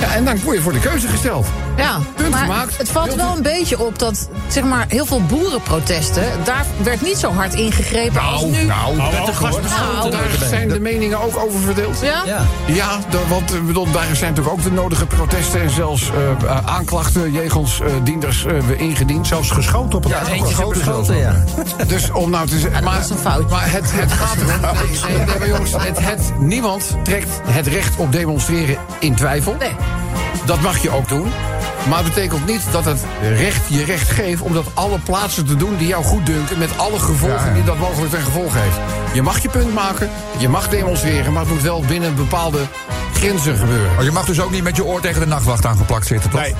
[0.00, 1.46] Ja, en dan word je voor de keuze gesteld.
[1.76, 2.78] Ja, Punt maar gemaakt.
[2.78, 6.22] het valt wel een beetje op dat zeg maar, heel veel boerenprotesten...
[6.44, 8.64] daar werd niet zo hard ingegrepen als nu.
[8.64, 12.00] nou, Nou, Daar zijn de meningen ook over verdeeld.
[12.02, 12.22] ja?
[12.26, 12.42] Ja.
[12.66, 15.60] Ja, de- want ik bedoel, daar zijn natuurlijk ook de nodige protesten...
[15.60, 19.26] en zelfs eh, eh, aanklachten jegens eh, dienders eh, ingediend.
[19.26, 21.44] Zelfs geschoten op het Ja, ja, eentje is beschoten, ja.
[21.86, 22.84] Dus om nou te zeggen...
[22.84, 23.48] maar, dat is een foutje.
[23.48, 24.60] Maar het, het gaat erom...
[24.60, 29.56] Nee, nee, nee, maar jongens, het, het, niemand trekt het recht op demonstreren in twijfel.
[29.58, 29.72] Nee.
[30.44, 31.32] Dat mag je ook doen.
[31.88, 34.42] Maar het betekent niet dat het recht je recht geeft...
[34.42, 36.58] om dat alle plaatsen te doen die jou goed dunken...
[36.58, 37.54] met alle gevolgen Ja, ja.
[37.54, 38.76] die dat mogelijk ten gevolge heeft.
[39.12, 41.32] Je mag je punt maken, je mag demonstreren...
[41.32, 42.58] maar het moet wel binnen bepaalde
[43.14, 43.94] grenzen gebeuren.
[43.94, 46.40] Maar je mag dus ook niet met je oor tegen de nachtwacht aangeplakt zitten, toch?
[46.40, 46.54] Nee.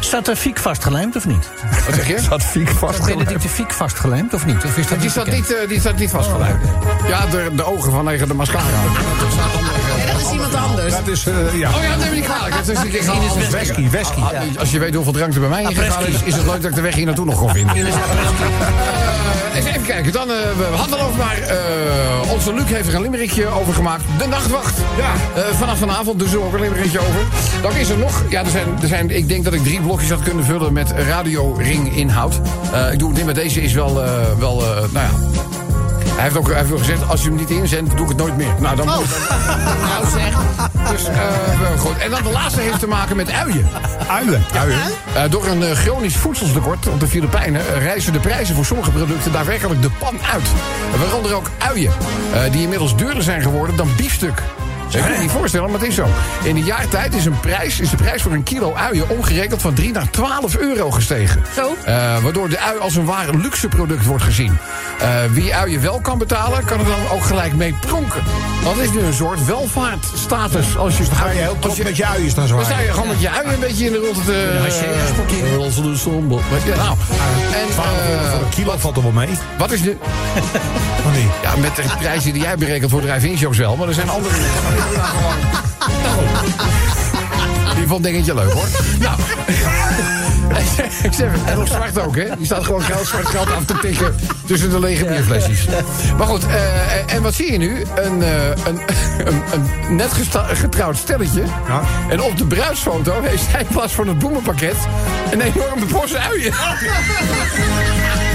[0.00, 1.50] Staat er Fiek vastgelijmd of niet?
[1.86, 2.18] Wat zeg je?
[2.28, 3.18] Zat Fiek Staat vastgelijmd.
[3.18, 4.64] Benedicte Fiek vastgelijmd of niet?
[4.64, 6.64] Of is dat Die niet staat niet, eh, die staat niet vastgelijmd.
[7.08, 8.64] Ja, de, de ogen vanwege de mascara.
[10.90, 10.96] Is.
[10.96, 11.68] Dat is, eh, ja.
[11.76, 12.54] Oh ja, neem me niet kwalijk.
[12.54, 14.20] Het is een keer Ines Wesky, Wesky.
[14.20, 16.70] Ah, Als je weet hoeveel drank er bij mij ingegaan is, is het leuk dat
[16.70, 17.76] ik de weg hier naartoe nog kon vinden.
[17.76, 21.38] Eh, even, kijken, dan, eh, we hadden over maar.
[21.38, 24.02] eh, onze Luc heeft er een limmerikje over gemaakt.
[24.18, 24.78] De nachtwacht.
[24.96, 25.40] Ja.
[25.42, 27.20] Eh, vanaf vanavond dus ook een limmerikje over.
[27.62, 28.22] Dan is er nog.
[28.28, 30.90] Ja, er zijn, er zijn, ik denk dat ik drie blokjes had kunnen vullen met
[31.08, 32.40] radioring inhoud.
[32.72, 34.02] Eh, ik doe het niet, maar deze is wel.
[34.04, 35.10] eh, wel eh, nou ja.
[36.04, 38.16] Hij heeft ook hij heeft ook gezegd, als je hem niet inzendt, doe ik het
[38.16, 38.54] nooit meer.
[38.58, 39.18] Nou, dan moet
[39.88, 40.38] Nou zeg.
[40.90, 41.98] Dus, eh, goed.
[41.98, 43.68] En dan de laatste heeft te maken met uien.
[44.08, 44.44] Uien.
[44.54, 44.78] Uien.
[45.14, 49.32] Eh, door een eh, chronisch voedseltekort op de Filipijnen reizen de prijzen voor sommige producten
[49.32, 50.48] daadwerkelijk de pan uit.
[50.98, 51.92] Waaronder ook uien,
[52.32, 54.42] eh, die inmiddels duurder zijn geworden dan biefstuk.
[54.90, 56.06] Ik kan je niet voorstellen, maar het is zo.
[56.42, 59.60] In een jaar tijd is, een prijs, is de prijs voor een kilo uien omgerekend
[59.60, 61.42] van 3 naar 12 euro gestegen.
[61.54, 61.76] Zo.
[61.84, 64.58] Eh, waardoor de ui als een ware luxe product wordt gezien.
[65.00, 68.22] Eh, wie uien wel kan betalen, kan er dan ook gelijk mee pronken.
[68.64, 70.76] Dat is nu een soort welvaartstatus.
[70.76, 72.66] Als je, Ga je heel trots met je uien staan dan zwaaien.
[72.66, 74.60] sta je gewoon met je uien een beetje in de ronde te...
[75.04, 75.58] exporteren.
[75.58, 76.40] Als de somber.
[76.66, 76.96] Ja, nou.
[77.52, 79.28] En, 12 euro eh, voor een kilo valt er wel mee.
[79.58, 79.96] wat is niet?
[81.42, 83.76] Ja, met de prijzen die jij berekent voor drive-in shows wel.
[83.76, 84.34] Maar er zijn andere
[84.88, 85.34] die gewoon...
[87.64, 88.68] Nou, vond dingetje leuk, hoor.
[88.98, 89.18] Nou...
[91.02, 92.36] Ik zeg, en nog zwart ook, hè?
[92.36, 94.14] Die staat gewoon geld, zwart geld af te tikken
[94.46, 95.66] tussen de lege bierflesjes.
[96.18, 97.84] Maar goed, eh, en wat zie je nu?
[97.94, 98.80] Een, eh, een,
[99.28, 100.10] een, een net
[100.52, 101.42] getrouwd stelletje.
[101.68, 101.82] Ja.
[102.08, 104.76] En op de bruidsfoto heeft hij in plaats van het bloemenpakket...
[105.30, 106.52] een enorme bos uien.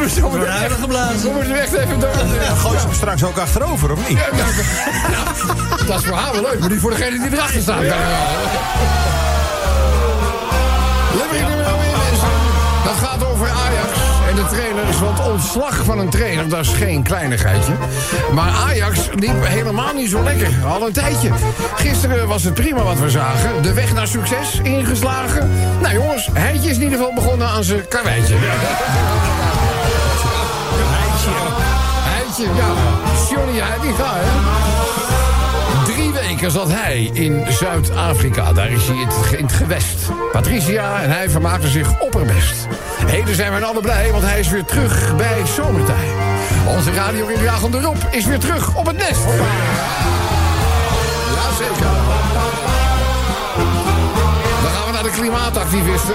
[0.00, 1.22] We moeten zo meteen- geblazen.
[1.22, 2.10] We moeten er echt even door.
[2.56, 4.18] Gooi hem straks ook achterover, of niet?
[4.18, 7.82] Ja, nou, dat is voor haar wel leuk, maar niet voor degene die erachter staat.
[7.82, 7.88] Is,
[12.84, 15.00] Dat gaat over Ajax en de trainers.
[15.00, 17.72] Want ontslag van een trainer, dat is geen kleinigheidje.
[18.32, 20.48] Maar Ajax liep helemaal niet zo lekker.
[20.66, 21.30] Al een tijdje.
[21.74, 23.62] Gisteren was het prima wat we zagen.
[23.62, 25.50] De weg naar succes ingeslagen.
[25.80, 28.34] Nou jongens, Heintje is in ieder geval begonnen aan zijn karweitje.
[28.34, 29.29] Ja.
[32.40, 35.92] Johnny, ja, die gaat, hè.
[35.92, 38.52] Drie weken zat hij in Zuid-Afrika.
[38.52, 39.96] Daar is hij in het, in gewest.
[40.32, 42.66] Patricia en hij vermaakten zich opperbest.
[43.06, 46.10] Heden zijn we alle blij, want hij is weer terug bij zomertijd.
[46.68, 47.26] Onze radio
[47.58, 49.24] van de is weer terug op het nest.
[51.34, 51.86] Jazeker.
[54.62, 56.14] Dan gaan we naar de klimaatactivisten.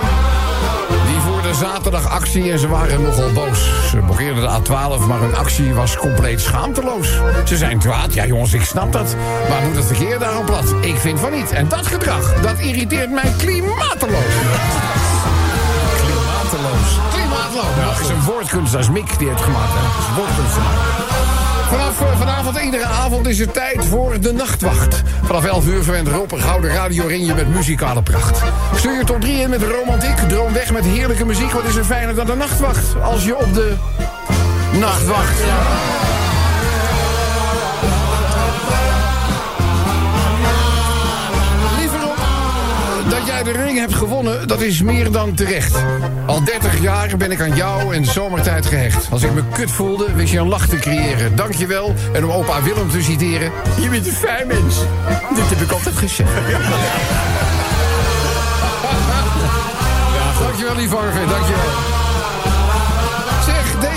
[1.56, 3.90] Die voerden zaterdagactie en ze waren nogal boos.
[3.90, 7.20] Ze blokkeerden de A12, maar hun actie was compleet schaamteloos.
[7.46, 9.16] Ze zijn kwaad, ja jongens, ik snap dat.
[9.50, 10.74] Maar moet het verkeer daarom plat?
[10.82, 11.52] Ik vind van niet.
[11.52, 14.34] En dat gedrag, dat irriteert mij klimateloos.
[15.98, 17.00] Klimateloos.
[17.14, 17.86] Klimaatloos.
[17.86, 19.74] Dat is een woordkunstenaar, dat is Mick die heeft gemaakt.
[19.74, 19.82] Hè.
[19.82, 21.35] Dat is een woordkunstenaar.
[21.70, 25.02] Vanaf eh, vanavond, iedere avond, is het tijd voor de nachtwacht.
[25.24, 28.42] Vanaf 11 uur verwendt Rob een gouden radio ring je met muzikale pracht.
[28.76, 31.52] Stuur je top 3 in met romantiek, droom weg met heerlijke muziek.
[31.52, 33.76] Wat is er fijner dan de nachtwacht als je op de
[34.80, 35.40] nachtwacht...
[43.46, 45.76] de ring hebt gewonnen, dat is meer dan terecht.
[46.26, 49.08] Al 30 jaar ben ik aan jou en zomertijd gehecht.
[49.12, 51.36] Als ik me kut voelde, wist je een lach te creëren.
[51.36, 51.94] Dankjewel.
[52.14, 53.52] En om opa Willem te citeren...
[53.82, 54.76] Je bent een fijn mens.
[55.36, 56.30] Dit heb ik altijd gezegd.
[60.40, 60.96] Dankjewel, Lieve
[61.28, 61.95] Dankjewel.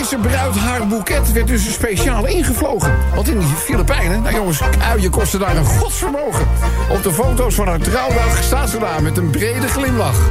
[0.09, 2.95] Deze bruid haar boeket werd dus speciaal ingevlogen.
[3.15, 6.49] Want in die Filipijnen, nou jongens, uien kosten daar een godsvermogen.
[6.91, 10.31] Op de foto's van haar trouwdag staat ze daar met een brede glimlach.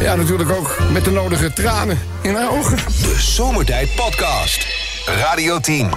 [0.00, 2.76] Ja, natuurlijk ook met de nodige tranen in haar ogen.
[2.76, 4.66] De Zomertijd Podcast.
[5.06, 5.90] Radio 10.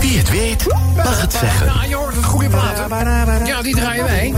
[0.00, 1.66] Wie het weet, mag het zeggen.
[1.66, 3.46] Ja, je hoort het goede platen.
[3.46, 4.32] Ja, die draaien wij.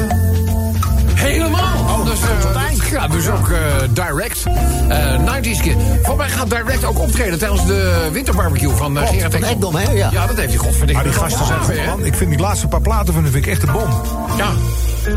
[1.16, 1.78] Helemaal.
[1.78, 3.58] Oh, dus, uh, ja, dus ook uh,
[3.90, 4.44] Direct.
[4.88, 5.76] Uh, 90s Kid.
[6.02, 9.50] Voor mij gaat Direct ook optreden tijdens de winterbarbecue van uh, Gerard Ekdom.
[9.50, 9.90] Ekdom, hè?
[9.90, 10.08] Ja.
[10.12, 11.02] ja, dat heeft hij godverdikke.
[11.02, 12.04] Maar die gasten zijn goed, man.
[12.04, 13.90] Ik vind die laatste paar platen van hun vind ik echt een bom.
[14.36, 14.48] Ja.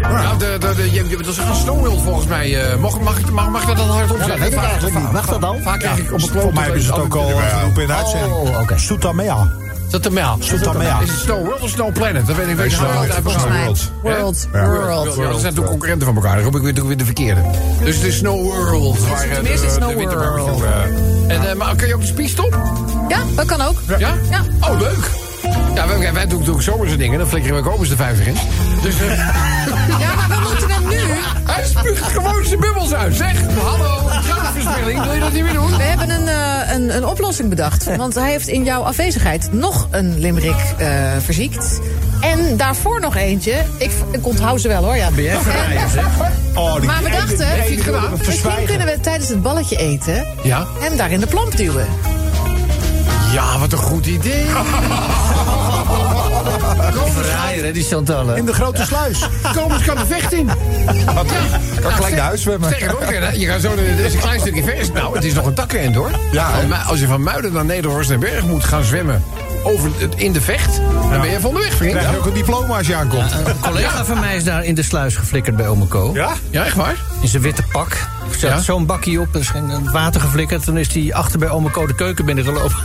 [0.01, 2.57] Ja, de, de, de, je, dat is een Snowworld volgens mij.
[2.79, 4.39] Mag, mag, mag, mag dat dan hardop Ja, dat zeggen?
[4.39, 5.11] weet ik eigenlijk niet.
[5.11, 5.61] Mag dat dan?
[5.61, 7.93] Vaak krijg ik op een Voor mij hebben ze het ook al geroepen in de
[7.93, 8.33] uitzending.
[8.33, 8.77] Oh, oké.
[9.89, 10.35] Dat de.
[10.39, 10.99] Soetamea.
[11.01, 12.27] Is het Snow World of Snow Planet?
[12.27, 13.23] Dat weet ik hoofd.
[13.23, 13.91] World.
[14.01, 14.47] World.
[14.51, 15.15] World.
[15.15, 16.35] Ja, dat zijn toch concurrenten van elkaar.
[16.35, 17.41] Dan roep ik weer, weer de verkeerde.
[17.83, 18.99] Dus het is Snow World.
[19.07, 20.63] Waar, eh, tenminste de- Snow World.
[20.63, 22.57] eh, En, eh, maar kun je ook de spiestop?
[23.07, 23.81] Ja, dat kan ook.
[23.87, 23.97] Ja?
[24.29, 24.41] Ja.
[24.59, 25.09] Oh, leuk.
[25.75, 27.19] Ja, wij, wij doen natuurlijk zomerse dingen.
[27.19, 28.35] Dan flikkeren we ook eens de 50 in.
[28.81, 29.07] Dus eh,
[29.99, 30.27] Ja,
[31.45, 33.15] hij spuugt gewoon zijn bubbels uit.
[33.15, 35.03] Zeg, hallo, geldsverspilling.
[35.03, 35.77] Wil je dat niet meer doen?
[35.77, 37.95] We hebben een, eh, een, een oplossing bedacht.
[37.95, 40.87] Want hij heeft in jouw afwezigheid nog een limerick eh,
[41.19, 41.79] verziekt.
[42.21, 43.63] En daarvoor nog eentje.
[43.77, 44.95] Ik, ik onthoud ze wel hoor.
[44.95, 45.09] Ja.
[45.11, 45.37] Ben jij?
[46.55, 47.47] Oh, die Maar we dachten,
[48.25, 50.27] Misschien kunnen we tijdens het balletje eten...
[50.43, 50.65] Ja.
[50.79, 51.87] hem daar in de plamp duwen.
[53.33, 54.45] Ja, wat een goed idee.
[56.93, 58.35] Verrijden, hè, die Chantal.
[58.35, 59.19] In de grote sluis.
[59.57, 60.49] Kom eens, kan de vecht in.
[61.81, 62.69] Kan gelijk naar huis zwemmen.
[62.69, 64.91] Sterker nog, hè, je gaat zo, er is een klein stukje vers.
[64.91, 66.11] Nou, het is nog een takkenend hoor.
[66.31, 66.49] Ja,
[66.87, 69.23] als je van Muiden naar Nederhorst en Berg moet gaan zwemmen
[69.63, 71.91] over het, in de vecht, dan ben je van de weg, vriend.
[71.97, 73.31] Krijg je ook een diploma als je aankomt.
[73.45, 76.11] Een collega van mij is daar in de sluis geflikkerd bij Omeko.
[76.13, 76.29] Ja?
[76.49, 76.95] Ja, echt waar?
[77.21, 77.91] In zijn witte pak.
[78.31, 78.59] Er zat Ja?
[78.59, 80.63] zo'n bakje op, er is geen het water geflikkerd.
[80.65, 82.75] Toen is hij achter bij Omeko de keuken binnengelopen.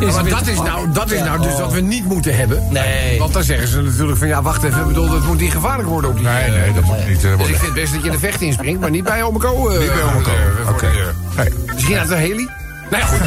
[0.00, 2.62] Maar dat is nou, dat is nou dus wat we niet moeten hebben.
[2.70, 3.18] Nee.
[3.18, 5.88] Want dan zeggen ze natuurlijk van, ja, wacht even, ik bedoel, dat moet niet gevaarlijk
[5.88, 6.26] worden op die...
[6.26, 7.56] Nee, nee, dat moet niet eh, Dus ik worden.
[7.58, 9.68] vind best dat je in de vecht inspringt, maar niet bij Omeko.
[9.70, 10.30] eh, Niet bij Omeko.
[10.30, 10.90] eh, Oké.
[11.36, 11.48] Nee.
[11.74, 12.48] Misschien uit de heli?
[12.92, 13.20] Nou ja, goed.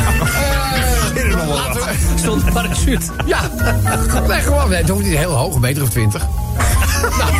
[1.17, 3.05] Eh, laten we- Stond een parachute.
[3.25, 3.39] Ja,
[4.27, 4.69] nee, gewoon.
[4.69, 6.27] Nee, het hoeft niet heel hoog, een meter of twintig.
[7.01, 7.31] Nou,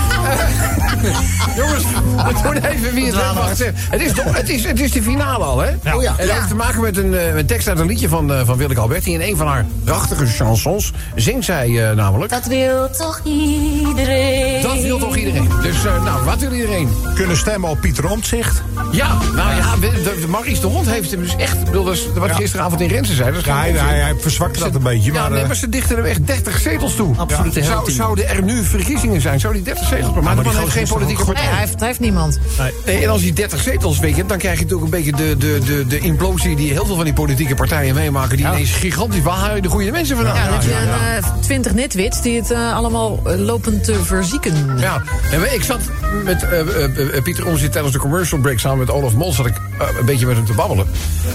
[1.04, 3.16] eh, jongens, we doen even wie het.
[3.16, 5.70] Wacht, eh, het, is toch, het, is, het is de finale al, hè?
[5.96, 6.14] Oh ja.
[6.18, 8.46] En dat heeft te maken met een, eh, een tekst uit een liedje van, eh,
[8.46, 9.14] van Willeke Alberti.
[9.14, 12.32] In een van haar prachtige chansons zingt zij eh, namelijk...
[12.32, 14.62] Dat wil toch iedereen?
[14.62, 15.50] Dat wil toch iedereen?
[15.62, 16.90] Dus, eh, nou, wat wil iedereen?
[17.16, 18.62] Kunnen stemmen op Pieter Omtzigt.
[18.92, 21.64] Ja, nou ja, de, de, Maurice de Hond heeft hem dus echt...
[21.66, 22.34] bedoel, wat Ja.
[22.34, 23.36] gisteravond in Rensen zei.
[23.44, 25.14] Ja, hij, hij, hij verzwakte dat een beetje.
[25.14, 27.16] Ja, Maar, nee, eh, maar ze dichten er echt 30 zetels toe.
[27.18, 29.40] Absolute Zou, zouden er nu verkiezingen zijn?
[29.46, 31.52] Zou die 30 zetels Maar, maar de man heeft geen toch politieke Nee, partij.
[31.52, 32.40] hij heeft, hij heeft niemand.
[32.86, 35.38] Nee, en als hij 30 zetels weet je, dan krijg je natuurlijk een beetje de,
[35.38, 38.38] de, de, de implosie die heel veel van die politieke partijen meemaken.
[38.38, 39.22] Die ineens gigantisch.
[39.22, 40.36] Waar haal je de goede mensen vandaan?
[40.36, 40.74] Ja, dan heb je
[41.18, 44.78] een eh, 20 netwits die het eh, allemaal eh, lopen te verzieken.
[44.80, 45.80] Ja, en we- ik zat
[46.24, 49.34] met eh, Pieter Omtzigt tijdens de commercial break samen met Olaf Mol...
[49.34, 49.56] zat ik
[50.00, 50.88] een beetje met hem te babbelen.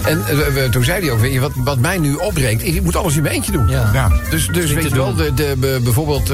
[0.03, 2.63] En toen zei hij ook, weet je, wat, wat mij nu opbrengt...
[2.65, 3.67] ik moet alles in mijn eentje doen.
[3.69, 3.89] Ja.
[3.93, 4.11] ja.
[4.29, 6.31] Dus, dus weet je wel, de, de, be- bijvoorbeeld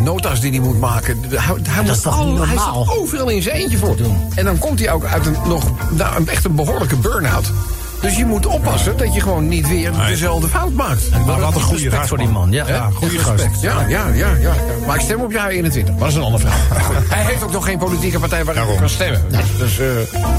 [0.00, 0.99] nota's die hij moet maken.
[1.06, 2.84] De- Hij, hij, moet is toch al- niet hij normaal?
[2.84, 3.96] staat overal in zijn eentje voor.
[4.34, 7.52] En dan komt hij ook uit een, nog, nou, een, echt een behoorlijke burn-out.
[8.00, 11.10] Dus je moet oppassen dat je gewoon niet weer dezelfde fout maakt.
[11.26, 12.52] Maar wat een goede Respect gast, voor die man.
[12.52, 13.30] Ja, Ja, goede gast.
[13.42, 13.60] respect.
[13.60, 14.52] Ja, ja, ja, ja.
[14.86, 15.94] Maar ik stem op jaar 21.
[15.94, 16.88] Maar dat is een andere vraag.
[17.14, 19.22] Hij heeft ook nog geen politieke partij waar hij op kan stemmen.
[19.30, 19.86] Dus, dus eh,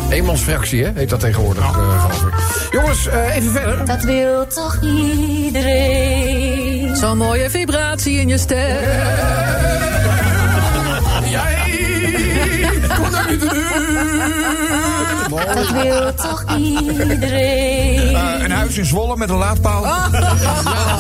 [0.10, 2.34] eenmansfractie, hè, heet dat tegenwoordig, eh, ik.
[2.71, 3.86] Jongens, eh, even verder.
[3.86, 6.95] Dat wil toch iedereen?
[6.95, 8.78] Zo'n mooie vibratie in je stem.
[15.30, 18.16] Dat wil toch iedereen?
[18.44, 19.84] Een huis in Zwolle met een laadpaal.
[19.84, 20.10] Ja,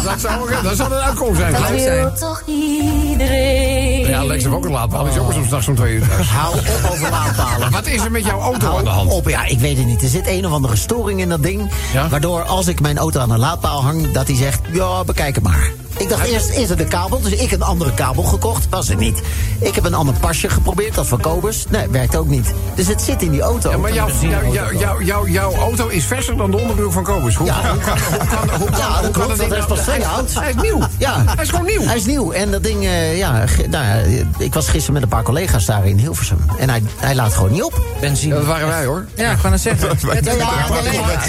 [0.03, 1.53] dat zou, dat zou een uitkomst zijn.
[1.53, 4.07] Dat wil toch iedereen?
[4.07, 5.03] Ja, Lex heeft ook een laadpaal.
[5.03, 6.27] Die is ook soms nachts om twee uur thuis.
[6.27, 7.71] Hou op over laadpalen.
[7.71, 9.11] Wat is er met jouw auto aan de hand?
[9.11, 10.01] op, ja, ik weet het niet.
[10.01, 11.71] Er zit een of andere storing in dat ding.
[11.93, 12.09] Ja?
[12.09, 15.43] Waardoor als ik mijn auto aan een laadpaal hang, dat hij zegt, ja, bekijk het
[15.43, 15.71] maar.
[16.01, 17.21] Ik dacht eerst, is het een kabel?
[17.21, 18.67] Dus ik een andere kabel gekocht.
[18.69, 19.21] Was het niet.
[19.59, 21.65] Ik heb een ander pasje geprobeerd, dat van Kobus.
[21.69, 22.53] Nee, werkt ook niet.
[22.75, 23.69] Dus het zit in die auto.
[23.69, 27.03] Ja, maar jouw, jouw, jouw, jouw, jouw, jouw auto is verser dan de onderbroek van
[27.03, 27.35] Kobus.
[27.35, 27.53] Hoe, Ja.
[27.71, 29.65] hoe kan, hoe kan, hoe kan, Ja, hoe dat kan klopt, dat ding dat is
[29.65, 30.33] nou- pas twee hij, oud.
[30.33, 30.79] hij is nieuw.
[30.97, 31.23] Ja.
[31.25, 31.81] Hij is gewoon nieuw.
[31.81, 32.31] Hij is nieuw.
[32.31, 34.01] En dat ding, eh, ja, nou ja,
[34.37, 36.39] ik was gisteren met een paar collega's daar in Hilversum.
[36.57, 37.81] En hij, hij laat gewoon niet op.
[37.99, 38.35] Benzine.
[38.35, 39.05] Dat waren wij hoor.
[39.15, 39.89] Ja, ik kan het zeggen.
[40.07, 40.47] Met Ja, ja,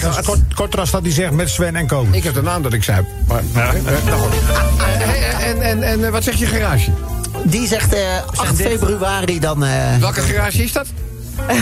[0.03, 0.21] ja.
[0.25, 2.07] Kort, Kortras dat hij zegt met Sven en Koos.
[2.11, 3.07] Ik heb de naam dat ik zei.
[3.27, 3.73] Maar, eh,
[4.79, 5.03] eh.
[5.03, 6.91] Eh, En, en, en eh, wat zegt je garage?
[7.45, 8.01] Die zegt eh
[8.35, 9.65] 8 dit- februari dan...
[9.65, 10.87] eh, Welke garage is dat?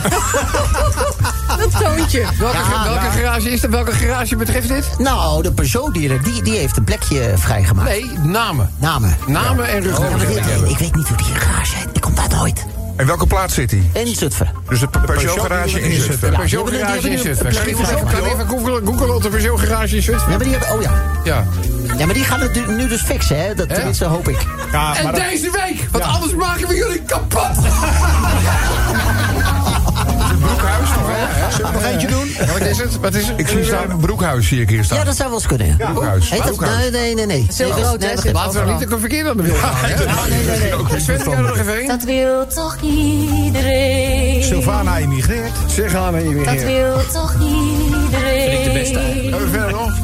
[1.59, 2.25] Dat toontje.
[2.39, 3.11] Welke, Ja, welke ja.
[3.11, 3.71] garage is dat?
[3.71, 4.85] Welke garage betreft dit?
[4.99, 7.89] nou, de Peugeot-dealer, die, die heeft een plekje vrijgemaakt.
[7.89, 8.71] Nee, namen.
[8.79, 9.17] Namen.
[9.27, 10.25] Namen en Ja, rugnummers.
[10.27, 10.71] moet ik hebben.
[10.71, 11.89] ik weet niet hoe die garage heet.
[11.93, 12.65] Ik kom daar nooit.
[13.01, 13.91] En welke plaats zit hij?
[13.93, 14.49] In Zutphen.
[14.69, 16.35] Dus het Peugeot garage in Zutphen.
[16.35, 17.53] Peugeot garage in Zutphen.
[17.53, 20.31] Kan even- googlen, op de Peugeot garage in Zutphen?
[20.31, 20.93] Ja, maar die hebben, oh ja.
[21.25, 21.45] Ja.
[21.99, 23.55] Ja, maar die gaan het nu- dus fixen, hè?
[23.55, 24.47] Dat, tenminste, hoop ik.
[24.73, 27.57] Ja, En deze week, want anders maken we jullie kapot.
[30.41, 31.07] Broekhuis toch?
[31.07, 31.51] hè?
[31.51, 32.29] Zullen we nog eentje doen?
[32.29, 33.01] Ja, wat is het?
[33.01, 33.39] Wat is het?
[33.39, 34.99] Ik zie staan een broekhuis zie ik hier staan.
[34.99, 35.75] Ja, dat zou wel eens kunnen.
[35.79, 35.91] Ja.
[35.91, 36.31] Broekhuis.
[36.31, 36.57] Heet dat?
[36.57, 36.91] Broekhuis.
[36.91, 37.27] Nee, nee, nee.
[37.27, 37.73] nee.
[37.73, 39.91] groot, hè, Laten we niet een verkeerd aan de wereld gaan.
[40.29, 41.01] nee, nee, nee.
[41.01, 41.87] Sven, doe jij er nog even één?
[41.89, 44.43] Dat wil toch iedereen.
[44.43, 45.53] Sylvana emigreert.
[45.67, 46.45] Zeg aan en je weer.
[46.45, 48.65] Dat wil toch iedereen.
[48.65, 48.99] de beste
[49.41, 50.00] we verder nog?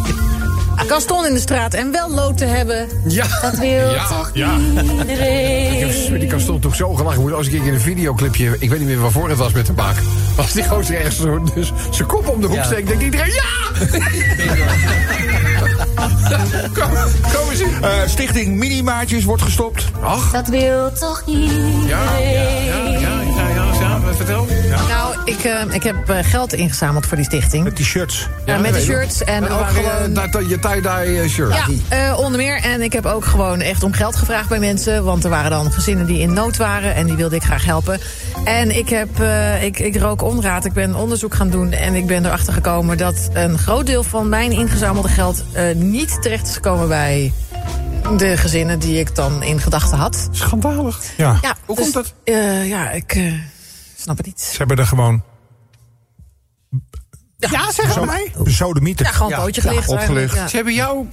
[0.89, 2.89] Gaston in de straat en wel lood te hebben.
[3.09, 3.27] Ja.
[3.43, 4.51] Dat wil Ja, toch ja.
[5.07, 7.21] Ik heb met die Gaston toch zo gelachen.
[7.21, 9.73] Moet als ik in een videoclipje, ik weet niet meer waarvoor het was met de
[9.73, 9.97] baak.
[10.37, 12.65] Als die gozer ergens zo dus zijn kop om de hoek Ja.
[12.65, 13.45] steekt, denkt iedereen ja!
[16.75, 16.91] Kom,
[17.33, 17.69] kom eens in.
[17.83, 19.85] Eh, Stichting Minimaatjes wordt gestopt.
[20.01, 21.87] Ach, Dat wil toch iedereen.
[21.87, 22.86] ja, ja,
[24.19, 24.47] ja, vertel.
[24.89, 27.65] Nou, ik, eh, ik heb eh, geld ingezameld voor die stichting.
[27.65, 28.29] Met die shirts.
[28.45, 30.49] Ja, met de shirts en dat ook waren, eh, gewoon...
[30.49, 31.55] je tie-dye shirt.
[31.91, 32.61] Ja, onder meer.
[32.63, 35.05] En ik heb ook gewoon echt om geld gevraagd bij mensen.
[35.05, 36.95] Want er waren dan gezinnen die in nood waren.
[36.95, 38.01] En die wilde ik graag helpen.
[38.45, 39.09] En ik, heb,
[39.61, 40.65] ik, ik rook onraad.
[40.65, 41.73] Ik ben onderzoek gaan doen.
[41.73, 45.45] En ik ben erachter gekomen dat een groot deel van mijn ingezamelde geld...
[45.75, 47.33] niet terecht is gekomen bij
[48.17, 50.29] de gezinnen die ik dan in gedachten had.
[50.31, 51.03] Schandalig.
[51.17, 51.39] Ja.
[51.43, 52.35] Ja, Hoe dus, komt dat?
[52.65, 53.17] ja, ik
[54.07, 54.41] snap het niet.
[54.41, 55.23] Ze hebben er gewoon...
[57.37, 58.33] Ja, zeg het mij.
[58.45, 59.07] Sodemieten.
[59.07, 59.89] Ja, gewoon een pootje gelicht.
[59.89, 60.51] opgelicht.
[60.51, 61.09] Ze hebben jou...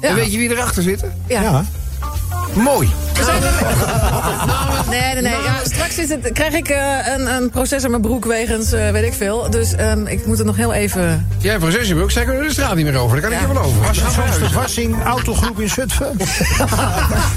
[0.00, 0.08] Ja.
[0.08, 1.04] En weet je wie erachter zit?
[1.28, 1.64] Ja.
[2.00, 2.62] Ja.
[2.62, 2.90] Mooi.
[3.14, 3.56] We zijn er-
[4.90, 5.32] Nee, nee, nee.
[5.42, 8.90] Ja, straks is het, krijg ik eh, een, een proces aan mijn broek wegens eh,
[8.90, 9.50] weet ik veel.
[9.50, 11.02] Dus ehm, ik moet het nog heel even...
[11.38, 13.20] Jij hebt een processiebroek, zij kunnen de straat niet meer over.
[13.20, 13.46] Daar kan ik Ja.
[13.48, 13.80] je wel over.
[13.82, 16.16] Was de Wassing autogroep in Zutphen?
[16.18, 16.24] We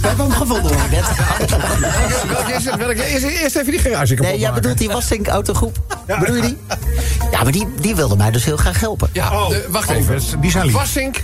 [0.07, 1.05] hebben hem gevonden, hoor, net.
[2.27, 2.75] Welke is het?
[2.75, 3.03] Welke?
[3.05, 5.77] Eerst, eerst even die garage kapot Nee, jij bedoelt die Wassink autogroep?
[6.19, 6.57] Bedoel je die?
[7.31, 9.09] Ja, maar die, die wilde mij dus heel graag helpen.
[9.13, 10.19] Ja, de- wacht Oh, even.
[10.41, 10.73] die zijn lief.
[10.73, 11.21] Wassink, A-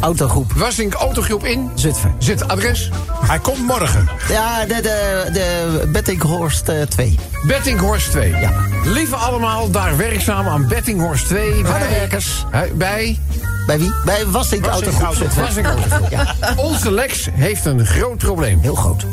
[0.00, 1.70] autogroep Wassink Autogroep in.
[1.74, 2.14] Zutphen.
[2.18, 2.90] Zit adres.
[3.26, 4.08] Hij komt morgen.
[4.28, 7.18] Ja, de, de, de Bettinghorst eh, 2.
[7.46, 8.30] Bettinghorst 2.
[8.30, 8.52] Ja.
[8.84, 11.62] Lieve allemaal, daar werkzaam aan Bettinghorst 2.
[11.62, 12.44] Bij, werkers.
[12.50, 13.18] Hè, bij
[13.66, 13.92] Bij wie?
[14.04, 15.16] Bij Wassink autogroep Autogroep.
[15.16, 15.42] Zutphen.
[15.42, 16.10] Wassink Autogroep.
[16.10, 18.60] Ja, Onze Lex heeft een groot probleem.
[18.60, 19.04] heel groot.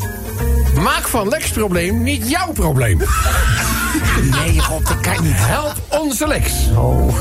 [0.75, 2.99] Maak van Lex probleem niet jouw probleem.
[4.32, 5.34] Nee, god, dat kan niet.
[5.36, 6.52] Help onze Lex.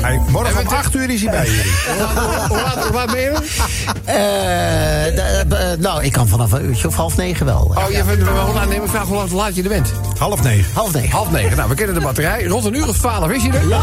[0.01, 1.71] Hij, morgen En om we- 8 uur is hij bij jullie.
[2.87, 3.31] Hoe laat, ben je?
[4.03, 7.71] Eh, de- eh, nou, ik kan vanaf een uurtje of half negen wel.
[7.75, 9.91] Oh, je vindt, hoe laat, neem ik vraag hoe laat je er bent.
[10.17, 10.71] Half negen.
[10.73, 11.11] Half negen.
[11.11, 11.57] Half negen.
[11.57, 12.43] Nou, we kennen de batterij.
[12.45, 13.67] Rond een uur of twaalf is je er.
[13.67, 13.81] Ja.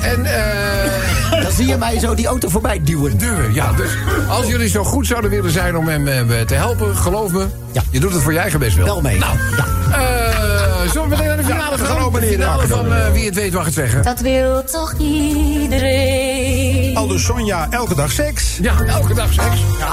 [0.00, 3.18] en eh Dan zie je mij zo die auto voorbij duwen.
[3.18, 3.54] duwen.
[3.54, 3.90] Ja, dus
[4.28, 7.46] als jullie zo goed zouden willen zijn om hem eh, te helpen, geloof me.
[7.72, 7.82] Ja.
[7.90, 8.84] Je doet het voor je eigen best wel.
[8.84, 9.18] Wel mee.
[9.18, 9.64] Nou, Ja.
[9.98, 11.96] eh, zullen we meteen finale we gaan?
[11.96, 14.02] gaan De finale Ja, van eh, wie het weet mag het zeggen.
[14.02, 16.96] Dat wil toch iedereen.
[16.96, 18.58] Al dus Sonja, elke dag seks.
[18.60, 19.60] Ja, elke dag seks.
[19.78, 19.92] Ja,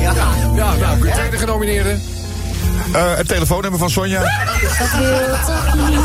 [0.00, 0.12] ja.
[0.54, 1.96] ja nou, kun je tweede genomineerde.
[2.92, 4.20] Eh, het telefoonnummer van Sonja.
[4.20, 4.28] Dat
[4.98, 6.02] wil toch iedereen.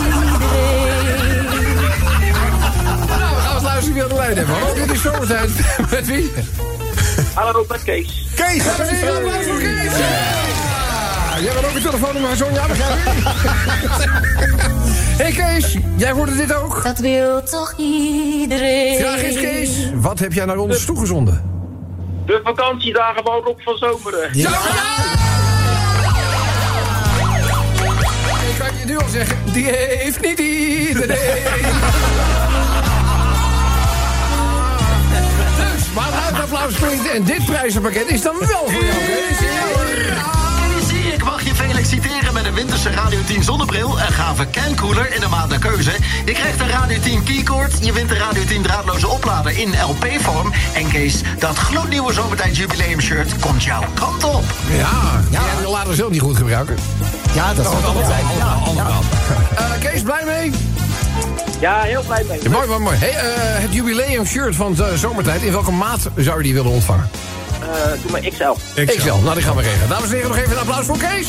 [3.07, 4.55] Nou, we gaan eens luisteren wie aan de lijn hebben.
[4.55, 5.49] Hallo, dit is zomertijd.
[5.91, 6.31] Met wie?
[7.33, 8.27] Hallo, met Kees.
[8.35, 8.63] Kees.
[11.39, 11.45] Ja.
[11.45, 13.23] Jij bent ook een telefoonnummer Sonja, begrijp ik?
[15.21, 16.83] hey Kees, jij hoorde dit ook?
[16.83, 18.99] Dat wil toch iedereen.
[18.99, 21.43] Vraag is Kees, wat heb jij naar ons toegezonden?
[22.25, 24.29] De vakantiedagen van Rob van Zomeren.
[24.33, 24.49] Ja!
[28.49, 31.17] Ik kan je nu al zeggen, die heeft niet iedereen.
[35.57, 40.48] Dus, maar het applaus klinkt en dit prijzenpakket is dan wel voor jou, Kees.
[41.13, 43.99] Ik, mag je vele exciteren met een winterse Radio 10 zonnebril...
[43.99, 45.91] een gave cancooler in de maat naar keuze.
[46.25, 47.85] Je krijgt een Radio 10 keycord.
[47.85, 50.53] Je wint de Radio 10 draadloze oplader in LP-vorm.
[50.73, 54.43] En Kees, dat gloednieuwe zomertijd jubileumshirt komt jouw kant op.
[54.67, 54.77] Ja,
[55.29, 55.41] ja.
[55.45, 56.75] Jij wil later zelf niet goed gebruiken.
[57.33, 58.25] Ja, dat zou wel zijn.
[58.37, 58.87] Ja, ja.
[59.55, 60.51] Eh, Kees, blij mee?
[61.59, 62.43] Ja, heel blij mee.
[62.43, 62.97] Ja, mooi, mooi, mooi.
[62.97, 65.41] Hey, eh, het jubileum shirt van de zomertijd.
[65.41, 67.09] In welke maat zou je die willen ontvangen?
[67.73, 68.81] Eh, doe maar XL.
[68.85, 69.13] XL.
[69.23, 69.89] Nou, die gaan we regelen.
[69.89, 71.27] Dames en heren, nog even een applaus voor Kees.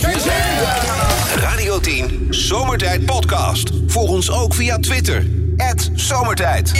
[1.34, 3.70] Radio 10 Zomertijd Podcast.
[3.86, 5.26] Volg ons ook via Twitter.
[5.94, 6.72] Zomertijd.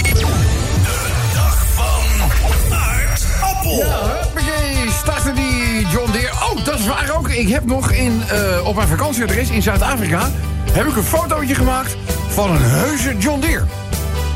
[3.64, 4.90] Ja, huppakee.
[5.02, 6.32] Starten die John Deere.
[6.32, 7.28] Oh, dat is waar ook.
[7.28, 10.30] Ik heb nog in, eh, op mijn vakantieadres in Zuid-Afrika...
[10.72, 11.96] heb ik een fotootje gemaakt
[12.28, 13.64] van een heuse John Deere.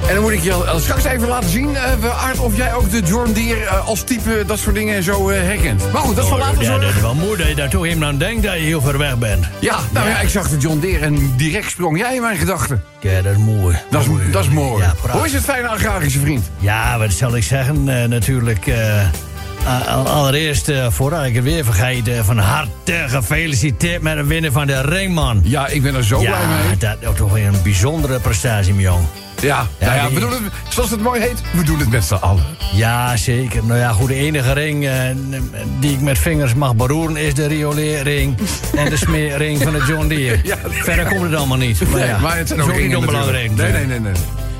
[0.09, 2.91] En dan moet ik je al straks even laten zien, eh, Aard, of jij ook
[2.91, 5.93] de John Deere eh, als type dat soort dingen zo eh, herkent.
[5.93, 6.79] Maar goed, dat is van later Oh, Ja, zo.
[6.79, 8.99] dat is wel mooi dat je daar toch even aan denkt dat je heel ver
[8.99, 9.47] weg bent.
[9.61, 12.83] Ja, nou ja, ik zag de John Deere en direct sprong jij in mijn gedachten.
[13.01, 13.77] Ja, dat is mooi.
[13.91, 14.85] Dat is, dat is mooi.
[14.85, 15.11] Ja.
[15.11, 16.51] Hoe is het fijne agrarische vriend?
[16.59, 17.89] Ja, wat zal ik zeggen?
[18.03, 19.07] Eh, natuurlijk, eh,
[20.05, 24.67] allereerst, eh, voordat ik het weer vergeet, eh, van harte gefeliciteerd met het winnen van
[24.67, 25.41] de ringman.
[25.45, 26.77] Ja, ik ben er zo ja, blij mee.
[26.77, 29.05] dat is toch weer een bijzondere prestatie, mijn jong.
[29.41, 32.05] Ja, nou ja, die- we doen het, zoals het mooi heet, we doen het met
[32.05, 32.43] z'n allen.
[32.73, 33.65] Ja, zeker.
[33.65, 34.93] Nou ja, goed, de enige ring eh,
[35.81, 38.37] die ik met vingers mag beroeren is de rioleerring
[38.77, 40.41] en de smeerring van de John Deere.
[40.55, 40.57] Ja.
[40.69, 41.81] Verder komt het allemaal niet.
[41.91, 43.51] Maar, Nee, maar het zijn dat ook is ook niet onbelangrijk.
[43.57, 44.13] Nee, nee, nee, nee.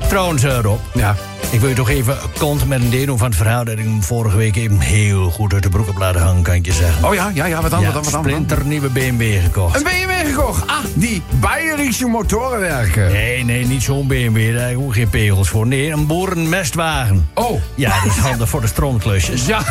[0.09, 1.15] Trouwens, eh, Rob, Ja.
[1.55, 3.63] Ik wil je toch even kont met een deel van het verhaal...
[3.63, 6.53] dat ik hem vorige week even heel goed uit de broek heb laten hangen, kan
[6.53, 7.07] ik je zeggen.
[7.07, 8.23] Oh ja, ja, ja, wat dan, ja, wat dan, wat dan?
[8.23, 9.75] splinter nieuwe BMW gekocht.
[9.75, 10.67] Een BMW gekocht.
[10.67, 13.11] Ah, die Bayerische motorenwerken.
[13.11, 15.67] Nee, nee, niet zo'n BMW, daar heb ik ook geen pegels voor.
[15.67, 17.29] Nee, een boerenmestwagen.
[17.33, 17.61] Oh.
[17.75, 19.45] Ja, dat is handig voor de stroomklusjes.
[19.55, 19.63] Ja.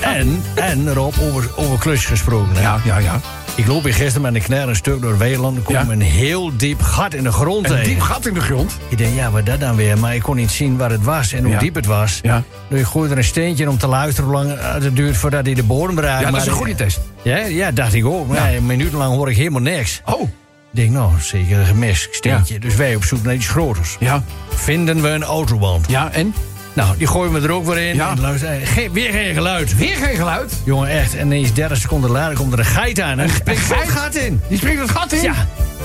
[0.00, 2.54] En, en Rob, over, over klusjes gesproken.
[2.54, 2.62] hè.
[2.62, 3.20] Ja, ja, ja.
[3.56, 5.56] Ik loop hier gisteren met een kner een stuk door Weeland.
[5.56, 5.92] Er komt Ja.
[5.92, 7.88] een heel diep gat in de grond Een tegen.
[7.88, 8.76] diep gat in de grond.
[8.88, 9.98] Ik denk, ja, wat dat dan weer?
[9.98, 11.58] Maar ik kon niet zien waar het was en hoe Ja.
[11.58, 12.18] diep het was.
[12.22, 12.42] Ja.
[12.68, 15.54] Dus ik gooi er een steentje om te luisteren hoe lang het duurt voordat hij
[15.54, 16.24] de bodem bereikt.
[16.24, 17.00] Ja, dat is een goede test.
[17.22, 18.26] Ja, ja, dacht ik ook.
[18.28, 18.46] Maar Ja.
[18.46, 20.00] ja, een minuut lang hoor ik helemaal niks.
[20.04, 20.22] Oh.
[20.22, 20.28] Ik
[20.70, 22.58] denk, nou, zeker een gemist steentje.
[22.58, 23.96] Dus wij op zoek naar iets groters.
[24.00, 24.22] Ja.
[24.48, 25.86] Vinden we een autoband.
[25.88, 26.34] Ja, en?
[26.76, 27.94] Nou, die gooien we er ook weer in.
[27.94, 28.10] Ja.
[28.10, 29.76] En luister, eh, weer geen geluid.
[29.76, 30.52] Weer geen geluid.
[30.64, 31.14] Jongen, echt.
[31.16, 33.18] En ineens 30 seconden later komt er een geit aan.
[33.18, 33.82] En springt geit?
[33.82, 34.40] het gat in.
[34.48, 35.22] Die springt het gat in.
[35.22, 35.34] Ja,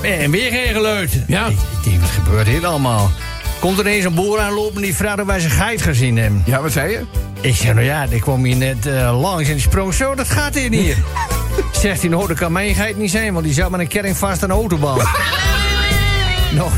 [0.02, 1.12] en weer geen geluid.
[1.28, 1.46] Ja.
[1.46, 3.12] Ik, ik denk, wat gebeurt hier allemaal?
[3.60, 6.44] Komt er ineens een boer aanlopen die vraagt of wij zijn geit gezien hebben.
[6.46, 7.02] Ja, wat zei je?
[7.42, 10.30] Ik zeg, nou ja, die kwam hier net eh, langs en die sprong zo, dat
[10.30, 10.96] gaat hier niet.
[11.82, 14.18] Zegt hij, nou, dat kan mijn geit niet zijn, want die zat met een kering
[14.18, 14.98] vast aan de autobaan.
[16.52, 16.74] Nog.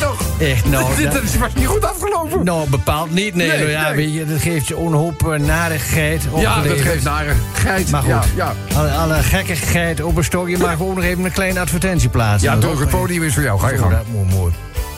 [0.00, 0.20] Toch.
[0.38, 0.96] Echt, nou.
[0.96, 2.44] Dit is was niet goed afgelopen.
[2.44, 3.34] nou, bepaald niet.
[3.34, 3.96] Nee, Nee, nou ja, nee.
[3.96, 6.22] weet je, dat geeft je onhoop uh, narigheid.
[6.36, 7.90] Ja, dat geeft nare geit.
[7.90, 8.52] Maar goed, Ja, ja.
[8.76, 12.50] Alle, alle gekkigheid op een stokje mag ook nog even een kleine advertentie plaatsen.
[12.50, 12.80] ja toch, ook.
[12.80, 13.60] het podium is voor jou.
[13.60, 13.90] Ga je gang.
[13.90, 14.52] dat mooi, mooi.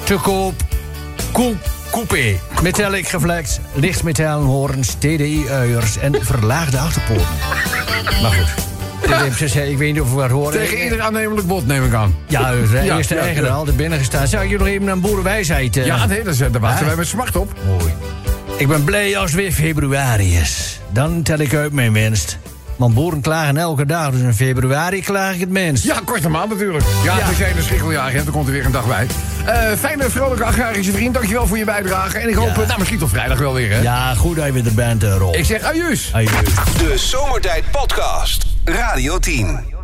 [0.04, 0.54] Te koop.
[1.90, 2.38] Coupé.
[2.62, 7.26] Metallic geflex, lichtmetallenhorens, TDI-uiers en verlaagde achterpoorten.
[8.22, 8.67] Maar goed.
[9.00, 10.52] Dit is- Ik weet niet of we wat horen.
[10.58, 12.14] Tegen ieder aannemelijk bod neem ik aan.
[12.26, 13.56] Ja, dus, hè, Ja, eerste ja, eigenaar ja.
[13.56, 14.26] al binnen gestaan.
[14.28, 15.76] Zou ik jullie nog even een boerenwijsheid...
[15.76, 16.86] eh, Ja, nee, dat is- daar wachten Hè?
[16.86, 17.52] wij met smart op.
[17.66, 17.92] Mooi.
[18.56, 20.80] Ik ben blij als weer februari is.
[20.92, 22.38] Dan tel ik uit mijn winst.
[22.78, 25.84] Want boeren klagen elke dag, dus in februari klaag ik het minst.
[25.84, 26.84] Ja, korte maand natuurlijk.
[27.04, 27.26] Ja, Ja.
[27.26, 29.06] als jij een schrikkeljaar hebt, dan komt er weer een dag bij.
[29.46, 32.18] Eh, fijne, vrolijke agrarische vriend, dankjewel voor je bijdrage.
[32.18, 32.60] En ik hoop, Ja.
[32.62, 33.80] eh, nou, misschien tot vrijdag wel weer, hè?
[33.80, 35.34] Ja, goed dat je weer er bent, eh, Rob.
[35.34, 36.10] Ik zeg ajuus.
[36.12, 36.30] Adieu.
[36.78, 38.46] De Zomertijd Podcast.
[38.64, 39.77] Radio 10.